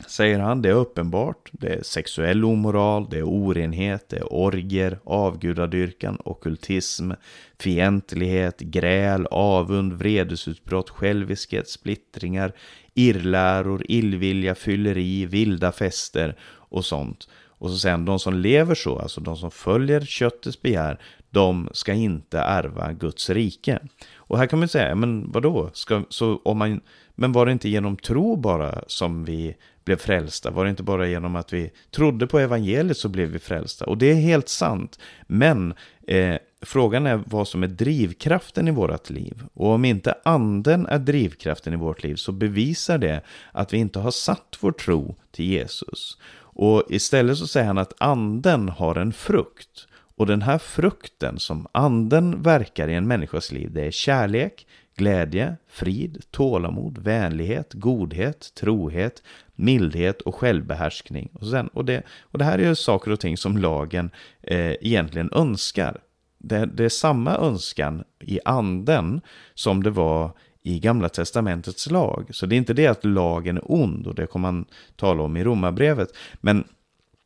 säger 0.08 0.40
han, 0.40 0.62
det 0.62 0.70
är 0.70 0.74
uppenbart. 0.74 1.50
Det 1.52 1.68
är 1.68 1.84
sexuell 1.84 2.46
omoral, 2.46 3.08
det 3.10 3.18
är 3.18 3.24
orenhet, 3.24 4.10
det 4.10 4.18
är 4.18 4.34
orger, 4.34 5.00
avgudadyrkan, 5.04 6.18
okultism, 6.26 7.12
fientlighet, 7.60 8.60
gräl, 8.60 9.28
avund, 9.32 9.94
vredesutbrott, 9.94 10.90
själviskhet, 10.90 11.70
splittringar, 11.70 12.54
irrläror, 12.94 13.86
illvilja, 13.90 14.56
fylleri, 14.56 15.26
vilda 15.26 15.72
fester 15.72 16.38
och 16.52 16.86
sånt. 16.86 17.28
Och 17.58 17.70
så 17.70 17.78
säger 17.78 17.94
han, 17.96 18.06
de 18.06 18.20
som 18.20 18.34
lever 18.34 18.76
så, 18.76 19.00
alltså 19.00 19.22
de 19.22 19.38
som 19.38 19.52
följer 19.52 20.02
köttets 20.02 20.62
begär, 20.62 21.00
de 21.36 21.70
ska 21.72 21.94
inte 21.94 22.40
ärva 22.40 22.94
Guds 22.94 23.30
rike. 23.30 23.80
Och 24.16 24.38
här 24.38 24.48
kan 24.48 24.60
man 24.60 24.68
säga, 24.68 24.96
men 24.96 25.32
vadå? 25.32 25.70
Ska, 25.74 26.04
så 26.10 26.42
om 26.44 26.58
man, 26.58 26.82
men 27.16 27.32
var 27.32 27.46
det 27.46 27.52
inte 27.52 27.70
genom 27.70 27.98
tro 27.98 28.36
bara 28.36 28.84
som 28.88 29.26
vi 29.26 29.56
blev 29.86 29.98
frälsta? 29.98 30.52
Var 30.52 30.64
det 30.64 30.70
inte 30.70 30.84
bara 30.84 31.08
genom 31.08 31.36
att 31.36 31.54
vi 31.54 31.72
trodde 31.92 32.28
på 32.28 32.40
evangeliet 32.40 32.98
så 32.98 33.10
blev 33.10 33.30
vi 33.30 33.40
frälsta? 33.40 33.86
Och 33.86 33.98
det 33.98 34.12
är 34.12 34.16
helt 34.16 34.50
sant. 34.50 35.00
Men 35.28 35.74
eh, 36.08 36.36
frågan 36.62 37.08
är 37.08 37.24
vad 37.26 37.48
som 37.48 37.64
är 37.64 37.68
drivkraften 37.68 38.68
i 38.68 38.72
vårt 38.72 39.10
liv. 39.10 39.44
Och 39.54 39.70
om 39.70 39.86
inte 39.86 40.16
anden 40.26 40.86
är 40.86 41.00
drivkraften 41.00 41.74
i 41.74 41.78
vårt 41.78 42.04
liv 42.04 42.16
så 42.16 42.32
bevisar 42.32 42.98
det 42.98 43.22
att 43.52 43.74
vi 43.74 43.78
inte 43.78 44.00
har 44.00 44.12
satt 44.12 44.58
vår 44.60 44.72
tro 44.72 45.16
till 45.32 45.46
Jesus. 45.46 46.18
Och 46.38 46.84
istället 46.90 47.38
så 47.38 47.48
säger 47.48 47.68
han 47.68 47.78
att 47.78 47.94
anden 47.98 48.70
har 48.70 48.96
en 48.96 49.14
frukt. 49.14 49.88
Och 50.18 50.26
den 50.26 50.42
här 50.42 50.58
frukten 50.58 51.40
som 51.40 51.68
anden 51.72 52.42
verkar 52.42 52.88
i 52.88 52.94
en 52.94 53.08
människas 53.08 53.52
liv, 53.52 53.72
det 53.74 53.86
är 53.86 53.92
kärlek, 53.92 54.68
glädje, 54.96 55.58
frid, 55.68 56.24
tålamod, 56.32 56.98
vänlighet, 56.98 57.74
godhet, 57.74 58.54
trohet, 58.60 59.24
mildhet 59.56 60.22
och 60.22 60.36
självbehärskning. 60.36 61.30
Och, 61.34 61.48
sen, 61.48 61.68
och, 61.68 61.86
det, 61.86 62.04
och 62.22 62.40
det 62.40 62.46
här 62.46 62.60
är 62.60 62.68
ju 62.68 62.76
saker 62.76 63.12
och 63.12 63.20
ting 63.20 63.38
som 63.38 63.58
lagen 63.58 64.12
eh, 64.42 64.72
egentligen 64.72 65.30
önskar. 65.34 66.02
Det, 66.38 66.66
det 66.66 66.86
är 66.86 66.90
samma 66.90 67.38
önskan 67.38 68.04
i 68.20 68.40
anden 68.46 69.22
som 69.54 69.84
det 69.84 69.90
var 69.90 70.32
i 70.64 70.80
Gamla 70.80 71.10
Testamentets 71.10 71.92
lag. 71.92 72.30
Så 72.32 72.46
det 72.46 72.56
är 72.56 72.58
inte 72.58 72.74
det 72.74 72.88
att 72.88 73.06
lagen 73.06 73.58
är 73.58 73.72
ond 73.72 74.08
och 74.08 74.16
det 74.16 74.28
kommer 74.28 74.52
man 74.52 74.66
tala 74.96 75.24
om 75.24 75.38
i 75.38 75.44
Romarbrevet. 75.44 76.10
Men, 76.42 76.64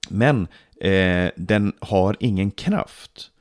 men 0.10 0.47
eh, 0.82 1.32
den 1.36 1.74
har 1.80 2.15
ingen 2.20 2.52
kraft 2.52 3.32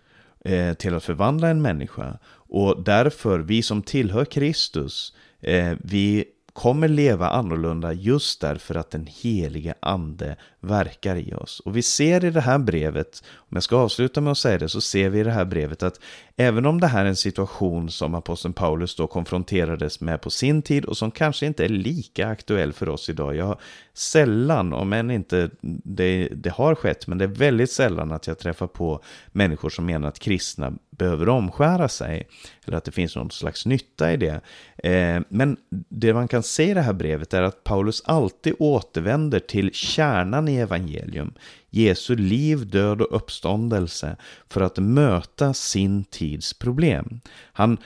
eh, 0.44 0.74
till 0.74 0.94
att 0.94 1.04
förvandla 1.04 1.48
en 1.48 1.62
människa. 1.62 2.18
Och 2.50 2.82
därför, 2.82 3.38
vi 3.38 3.62
som 3.62 3.82
tillhör 3.82 4.24
Kristus, 4.24 5.12
eh, 5.40 5.72
vi 5.78 6.24
kommer 6.52 6.88
leva 6.88 7.28
annorlunda 7.28 7.92
just 7.92 8.40
därför 8.40 8.74
att 8.74 8.90
den 8.90 9.06
heliga 9.10 9.74
ande 9.80 10.36
verkar 10.60 11.16
i 11.16 11.34
oss. 11.34 11.60
Och 11.60 11.76
vi 11.76 11.82
ser 11.82 12.24
i 12.24 12.30
det 12.30 12.40
här 12.40 12.58
brevet, 12.58 13.22
om 13.34 13.56
jag 13.56 13.62
ska 13.62 13.76
avsluta 13.76 14.20
med 14.20 14.30
att 14.30 14.38
säga 14.38 14.58
det, 14.58 14.68
så 14.68 14.80
ser 14.80 15.08
vi 15.08 15.20
i 15.20 15.24
det 15.24 15.30
här 15.30 15.44
brevet 15.44 15.82
att 15.82 16.00
även 16.40 16.66
om 16.66 16.80
det 16.80 16.86
här 16.86 17.04
är 17.04 17.08
en 17.08 17.16
situation 17.16 17.90
som 17.90 18.14
aposteln 18.14 18.54
Paulus 18.54 18.96
då 18.96 19.06
konfronterades 19.06 20.00
med 20.00 20.20
på 20.20 20.30
sin 20.30 20.62
tid 20.62 20.84
och 20.84 20.96
som 20.96 21.10
kanske 21.10 21.46
inte 21.46 21.64
är 21.64 21.68
lika 21.68 22.28
aktuell 22.28 22.72
för 22.72 22.88
oss 22.88 23.08
idag. 23.08 23.36
Jag 23.36 23.44
har 23.44 23.60
sällan, 23.94 24.72
om 24.72 24.92
än 24.92 25.10
inte 25.10 25.50
det, 25.84 26.28
det 26.32 26.50
har 26.50 26.74
skett, 26.74 27.06
men 27.06 27.18
det 27.18 27.24
är 27.24 27.28
väldigt 27.28 27.70
sällan 27.70 28.12
att 28.12 28.26
jag 28.26 28.38
träffar 28.38 28.66
på 28.66 29.02
människor 29.26 29.70
som 29.70 29.86
menar 29.86 30.08
att 30.08 30.18
kristna 30.18 30.72
behöver 30.90 31.28
omskära 31.28 31.88
sig. 31.88 32.28
Eller 32.66 32.76
att 32.76 32.84
det 32.84 32.92
finns 32.92 33.16
någon 33.16 33.30
slags 33.30 33.66
nytta 33.66 34.12
i 34.12 34.16
det. 34.16 34.40
Eh, 34.76 35.22
men 35.28 35.56
det 35.88 36.14
man 36.14 36.28
kan 36.28 36.42
se 36.42 36.70
i 36.70 36.74
det 36.74 36.80
här 36.80 36.92
brevet 36.92 37.34
är 37.34 37.42
att 37.42 37.64
Paulus 37.64 38.02
alltid 38.04 38.54
återvänder 38.58 39.38
till 39.40 39.72
kärnan 39.72 40.48
i 40.48 40.56
evangelium. 40.56 41.32
Jesu 41.70 42.16
liv, 42.16 42.66
död 42.66 43.00
och 43.00 43.16
uppståndelse 43.16 44.16
för 44.48 44.60
att 44.60 44.78
möta 44.78 45.54
sin 45.54 46.04
tids 46.04 46.54
problem. 46.54 47.20
Han 47.52 47.78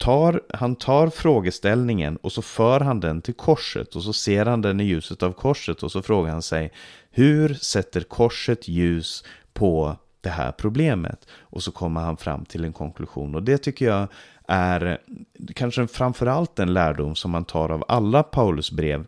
tar, 0.00 0.40
han 0.54 0.76
tar 0.76 1.08
frågeställningen 1.08 2.16
och 2.16 2.32
så 2.32 2.42
för 2.42 2.80
han 2.80 3.00
den 3.00 3.22
till 3.22 3.34
korset 3.34 3.96
och 3.96 4.02
så 4.02 4.12
ser 4.12 4.46
han 4.46 4.62
den 4.62 4.80
i 4.80 4.84
ljuset 4.84 5.22
av 5.22 5.32
korset 5.32 5.82
och 5.82 5.92
så 5.92 6.02
frågar 6.02 6.32
han 6.32 6.42
sig 6.42 6.72
hur 7.10 7.54
sätter 7.54 8.00
korset 8.00 8.68
ljus 8.68 9.24
på 9.52 9.96
det 10.20 10.30
här 10.30 10.52
problemet? 10.52 11.28
Och 11.40 11.62
så 11.62 11.72
kommer 11.72 12.00
han 12.00 12.16
fram 12.16 12.44
till 12.44 12.64
en 12.64 12.72
konklusion 12.72 13.34
och 13.34 13.42
det 13.42 13.58
tycker 13.58 13.86
jag 13.86 14.08
är 14.48 14.98
kanske 15.54 15.86
framförallt 15.86 16.58
en 16.58 16.74
lärdom 16.74 17.14
som 17.14 17.30
man 17.30 17.44
tar 17.44 17.68
av 17.68 17.84
alla 17.88 18.22
Paulus 18.22 18.70
brev 18.70 19.06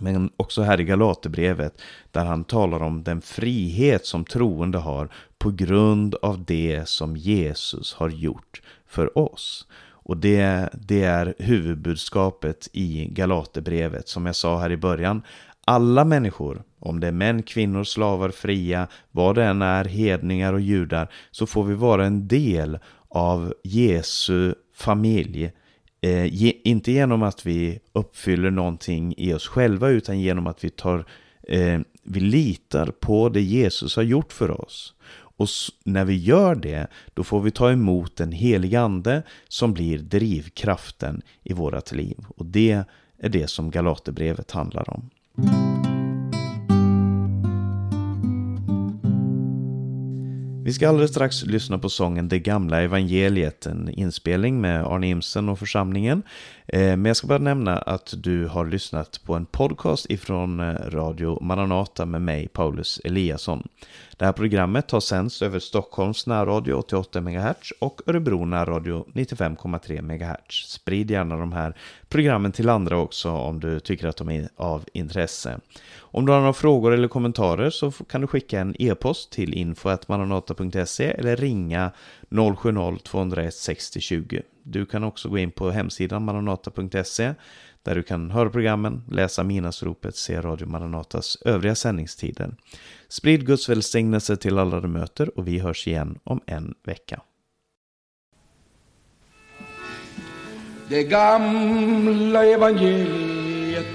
men 0.00 0.30
också 0.36 0.62
här 0.62 0.80
i 0.80 0.84
Galaterbrevet 0.84 1.80
där 2.10 2.24
han 2.24 2.44
talar 2.44 2.82
om 2.82 3.02
den 3.02 3.20
frihet 3.20 4.06
som 4.06 4.24
troende 4.24 4.78
har 4.78 5.08
på 5.38 5.50
grund 5.50 6.14
av 6.14 6.44
det 6.44 6.88
som 6.88 7.16
Jesus 7.16 7.94
har 7.94 8.08
gjort 8.08 8.62
för 8.86 9.18
oss. 9.18 9.66
Och 10.08 10.16
det, 10.16 10.68
det 10.72 11.02
är 11.02 11.34
huvudbudskapet 11.38 12.68
i 12.72 13.08
Galaterbrevet. 13.12 14.08
Som 14.08 14.26
jag 14.26 14.36
sa 14.36 14.58
här 14.58 14.72
i 14.72 14.76
början, 14.76 15.22
alla 15.64 16.04
människor, 16.04 16.62
om 16.78 17.00
det 17.00 17.06
är 17.06 17.12
män, 17.12 17.42
kvinnor, 17.42 17.84
slavar, 17.84 18.30
fria, 18.30 18.88
vad 19.10 19.34
det 19.34 19.44
än 19.44 19.62
är, 19.62 19.84
hedningar 19.84 20.52
och 20.52 20.60
judar, 20.60 21.08
så 21.30 21.46
får 21.46 21.64
vi 21.64 21.74
vara 21.74 22.06
en 22.06 22.28
del 22.28 22.78
av 23.08 23.54
Jesu 23.64 24.54
familj. 24.74 25.52
Eh, 26.00 26.34
ge, 26.34 26.52
inte 26.64 26.92
genom 26.92 27.22
att 27.22 27.46
vi 27.46 27.78
uppfyller 27.92 28.50
någonting 28.50 29.14
i 29.16 29.34
oss 29.34 29.48
själva, 29.48 29.88
utan 29.88 30.20
genom 30.20 30.46
att 30.46 30.64
vi 30.64 30.70
tar 30.70 31.04
eh, 31.42 31.80
vi 32.02 32.20
litar 32.20 32.86
på 32.86 33.28
det 33.28 33.42
Jesus 33.42 33.96
har 33.96 34.02
gjort 34.02 34.32
för 34.32 34.60
oss. 34.60 34.94
Och 35.38 35.48
när 35.84 36.04
vi 36.04 36.16
gör 36.16 36.54
det, 36.54 36.86
då 37.14 37.24
får 37.24 37.40
vi 37.40 37.50
ta 37.50 37.70
emot 37.70 38.16
den 38.16 38.32
helige 38.32 38.80
ande 38.80 39.22
som 39.48 39.72
blir 39.74 39.98
drivkraften 39.98 41.22
i 41.42 41.52
vårat 41.52 41.92
liv. 41.92 42.16
Och 42.36 42.46
det 42.46 42.84
är 43.18 43.28
det 43.28 43.50
som 43.50 43.70
Galaterbrevet 43.70 44.50
handlar 44.50 44.90
om. 44.90 45.10
Vi 50.66 50.72
ska 50.72 50.88
alldeles 50.88 51.10
strax 51.10 51.42
lyssna 51.44 51.78
på 51.78 51.88
sången 51.88 52.28
Det 52.28 52.38
gamla 52.38 52.82
evangeliet, 52.82 53.66
en 53.66 53.88
inspelning 53.88 54.60
med 54.60 54.86
Arne 54.86 55.08
Imsen 55.08 55.48
och 55.48 55.58
församlingen. 55.58 56.22
Eh, 56.66 56.80
men 56.80 57.04
jag 57.04 57.16
ska 57.16 57.26
bara 57.26 57.38
nämna 57.38 57.78
att 57.78 58.14
du 58.16 58.46
har 58.46 58.66
lyssnat 58.66 59.20
på 59.24 59.34
en 59.34 59.46
podcast 59.46 60.10
ifrån 60.10 60.60
eh, 60.60 60.74
Radio 60.90 61.42
Maranata 61.42 62.06
med 62.06 62.22
mig, 62.22 62.48
Paulus 62.48 63.00
Eliasson. 63.04 63.68
Det 64.18 64.24
här 64.24 64.32
programmet 64.32 64.90
har 64.90 65.00
sänds 65.00 65.42
över 65.42 65.58
Stockholms 65.58 66.26
närradio 66.26 66.74
88 66.74 67.20
MHz 67.20 67.72
och 67.78 68.00
Örebro 68.06 68.44
närradio 68.44 69.06
95,3 69.12 70.02
MHz. 70.02 70.70
Sprid 70.70 71.10
gärna 71.10 71.36
de 71.36 71.52
här 71.52 71.76
programmen 72.08 72.52
till 72.52 72.68
andra 72.68 72.98
också 72.98 73.30
om 73.30 73.60
du 73.60 73.80
tycker 73.80 74.06
att 74.06 74.16
de 74.16 74.30
är 74.30 74.48
av 74.56 74.84
intresse. 74.92 75.60
Om 75.98 76.26
du 76.26 76.32
har 76.32 76.38
några 76.38 76.52
frågor 76.52 76.92
eller 76.92 77.08
kommentarer 77.08 77.70
så 77.70 77.90
kan 77.90 78.20
du 78.20 78.26
skicka 78.26 78.60
en 78.60 78.76
e-post 78.78 79.32
till 79.32 79.54
info.maranata.se 79.54 81.04
eller 81.04 81.36
ringa 81.36 81.90
070-201 82.30 83.50
60 83.50 84.00
20. 84.00 84.42
Du 84.62 84.86
kan 84.86 85.04
också 85.04 85.28
gå 85.28 85.38
in 85.38 85.50
på 85.50 85.70
hemsidan 85.70 86.24
maranata.se 86.24 87.34
där 87.86 87.94
du 87.94 88.02
kan 88.02 88.30
höra 88.30 88.50
programmen, 88.50 89.02
läsa 89.10 89.44
minasropet, 89.44 90.16
se 90.16 90.40
Radio 90.40 90.66
Maranatas 90.66 91.38
övriga 91.44 91.74
sändningstider. 91.74 92.54
Sprid 93.08 93.46
Guds 93.46 93.68
välsignelse 93.68 94.36
till 94.36 94.58
alla 94.58 94.80
du 94.80 94.88
möter 94.88 95.38
och 95.38 95.48
vi 95.48 95.58
hörs 95.58 95.86
igen 95.86 96.18
om 96.24 96.40
en 96.46 96.74
vecka. 96.84 97.20
Det 100.88 101.02
gamla 101.02 102.44
evangeliet 102.44 103.86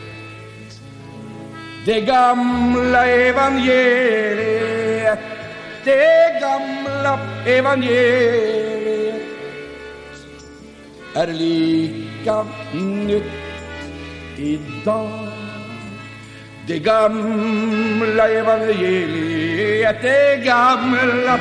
Det 1.85 2.01
gamla 2.01 3.07
evangeliet 3.07 4.39
Det 5.83 6.39
gamla 6.41 7.19
evangeliet 7.45 9.21
är 11.15 11.27
lika 11.27 12.45
nytt 12.73 13.50
idag. 14.41 15.27
Det 16.67 16.79
gamla 16.79 18.29
evangeliet, 18.29 19.95
det 20.01 20.45
gamla 20.45 21.39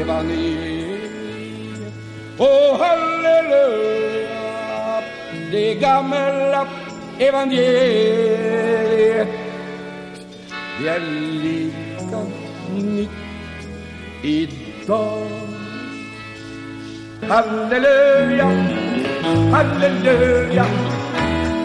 evangeliet. 0.00 0.76
Åh, 2.38 2.78
halleluja, 2.80 4.36
det 5.50 5.74
gamla 5.74 6.66
evangeliet. 7.18 8.76
Det 10.80 10.88
är 10.88 11.00
lika 11.42 12.20
nytt 12.74 13.10
idag. 14.22 15.26
Halleluja, 17.28 18.46
halleluja. 19.52 20.66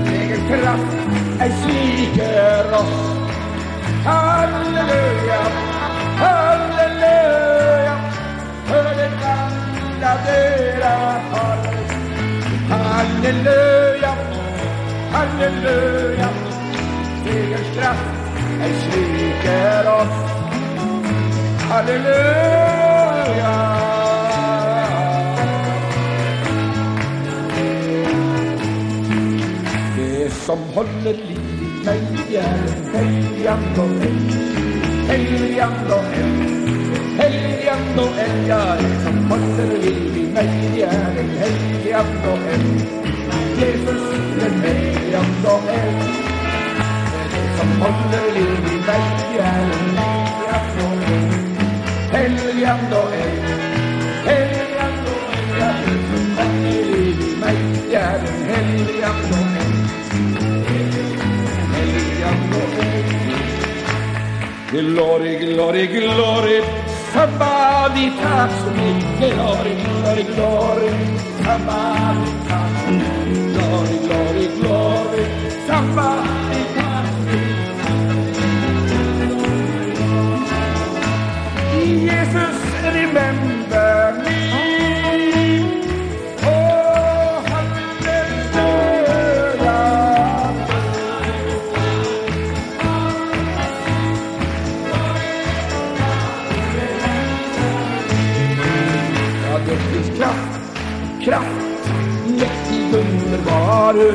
Egen 0.08 0.48
kraft 0.48 0.94
är 1.40 1.50
sviker 1.50 2.74
oss 2.74 3.12
Halleluja, 4.06 5.42
halleluja 6.18 7.96
För 8.66 8.84
det 8.84 9.12
gamla 9.22 10.14
döda 10.26 11.22
har 11.32 11.58
Halleluja, 12.70 14.14
halleluja 15.12 16.30
Segerns 17.26 17.78
kraft 17.78 18.10
är 18.62 18.74
sviker 18.74 19.88
oss 19.88 20.32
Halleluja 21.70 23.02
som 30.46 30.60
håller 30.74 31.14
liv 31.14 31.62
i 31.62 31.86
mig 31.86 32.36
är 32.36 32.64
en 32.68 32.96
helgande 32.96 34.06
eld, 34.08 34.32
helgande 35.08 35.96
eld, 36.14 36.62
helgande 37.18 38.06
eld. 38.22 38.48
Ja, 38.48 38.76
det 38.80 39.04
som 39.04 39.18
håller 39.30 39.78
liv 39.82 40.18
i 40.18 40.34
mig 40.34 40.82
är 40.82 41.20
en 41.20 41.30
helgande 41.30 42.34
eld. 42.54 42.82
Jesus, 43.60 44.04
den 44.40 44.62
helgande 44.62 45.54
eld. 45.72 46.02
Det 47.34 47.58
som 47.58 47.82
håller 47.82 48.34
liv 48.34 48.66
i 48.74 48.86
mig 48.88 49.40
är 49.40 49.64
en 49.64 49.98
helgande 49.98 50.98
eld, 52.14 52.40
helgande 52.42 52.98
eld, 53.24 53.60
helgande 54.26 55.08
eld. 55.14 55.52
Ja, 55.60 55.72
det 55.86 56.02
som 56.10 56.38
håller 56.38 56.84
liv 56.92 57.20
i 57.22 57.40
mig 57.40 57.96
är 57.96 58.20
en 58.20 58.46
helgande 58.50 59.38
eld. 59.38 59.51
Glory, 64.72 65.38
glory, 65.40 65.88
glory, 65.88 66.64
somebody 67.14 68.10
touch 68.22 68.58
me. 68.78 68.90
Glory, 69.20 69.76
glory, 69.84 70.24
glory, 70.36 70.92
somebody 71.44 72.32
touch 72.48 72.90
me. 72.92 73.54
Glory, 73.54 73.98
glory, 74.08 74.48
glory, 74.62 75.26
somebody 75.68 76.64
touch 76.76 77.16
me. 77.28 77.40
Jesus, 81.72 82.58
remember 82.96 83.41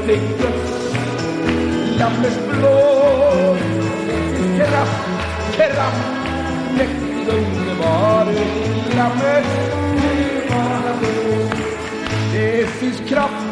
Guds 0.04 0.76
lammers 1.98 2.38
blod. 2.48 3.58
Kraft, 4.56 5.06
kraft, 5.56 6.04
mäktigt 6.76 7.28
underbar, 7.32 8.26
lammers 8.96 9.46
dyrbara 10.02 10.92
blod. 11.00 11.56
Det 12.32 12.66
finns 12.66 13.02
kraft, 13.08 13.45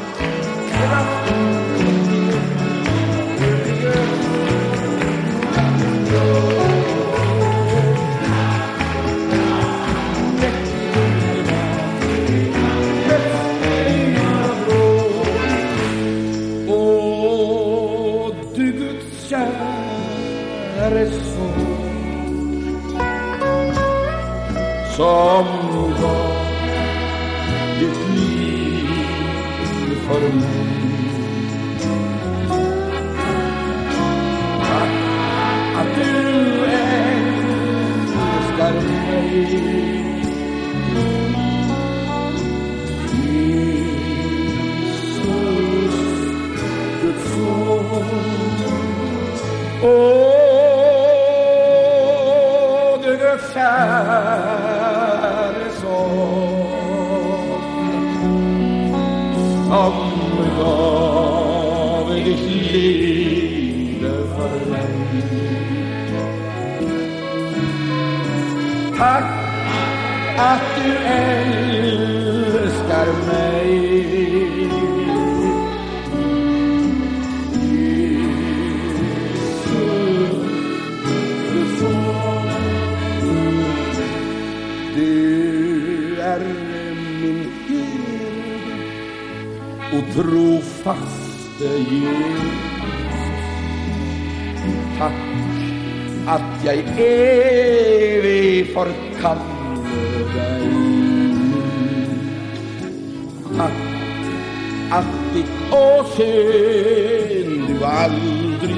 att 104.98 105.34
ditt 105.34 105.72
åsyn 105.72 107.66
du 107.66 107.84
aldrig 107.84 108.76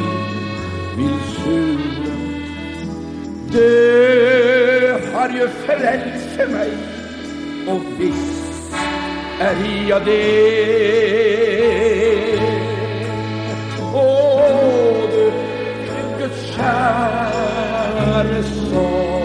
vill 0.97 1.19
sura. 1.37 2.17
Du 3.53 4.99
har 5.15 5.29
ju 5.29 5.49
frälst 5.49 6.51
mig 6.51 6.71
och 7.69 7.83
visst 7.99 8.75
är 9.41 9.89
jag 9.89 10.05
det. 10.05 10.77
Åh, 13.95 15.01
du 15.11 15.33
Guds 16.19 16.57
käre 16.57 18.43
son 18.43 19.17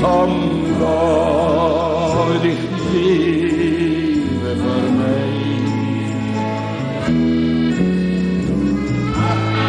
som 0.00 0.30
gav 0.80 2.42
ditt 2.42 2.94
liv 2.94 3.65
för 4.62 4.90
mig. 4.90 5.32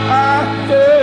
Att 0.09 0.69
du 0.69 0.96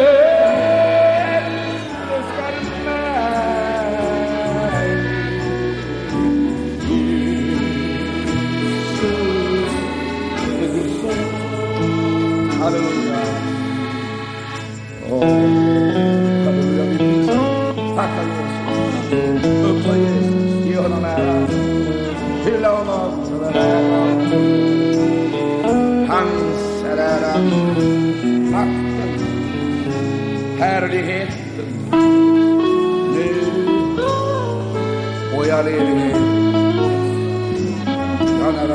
Hylla 22.65 22.77
honom 22.77 23.25
för 23.27 23.39
den 23.39 23.57
ära. 23.57 24.01
Hans 26.09 26.85
är 26.85 26.97
äran, 26.97 27.47
makten, 28.51 29.19
härligheten 30.59 31.67
nu 33.15 33.31
och 35.37 35.47
i 35.47 35.51
all 35.51 35.67
evighet. 35.67 36.17
Han 38.35 38.55
är 38.55 38.75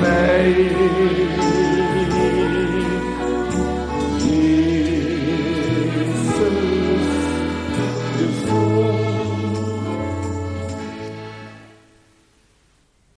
made. 0.00 1.21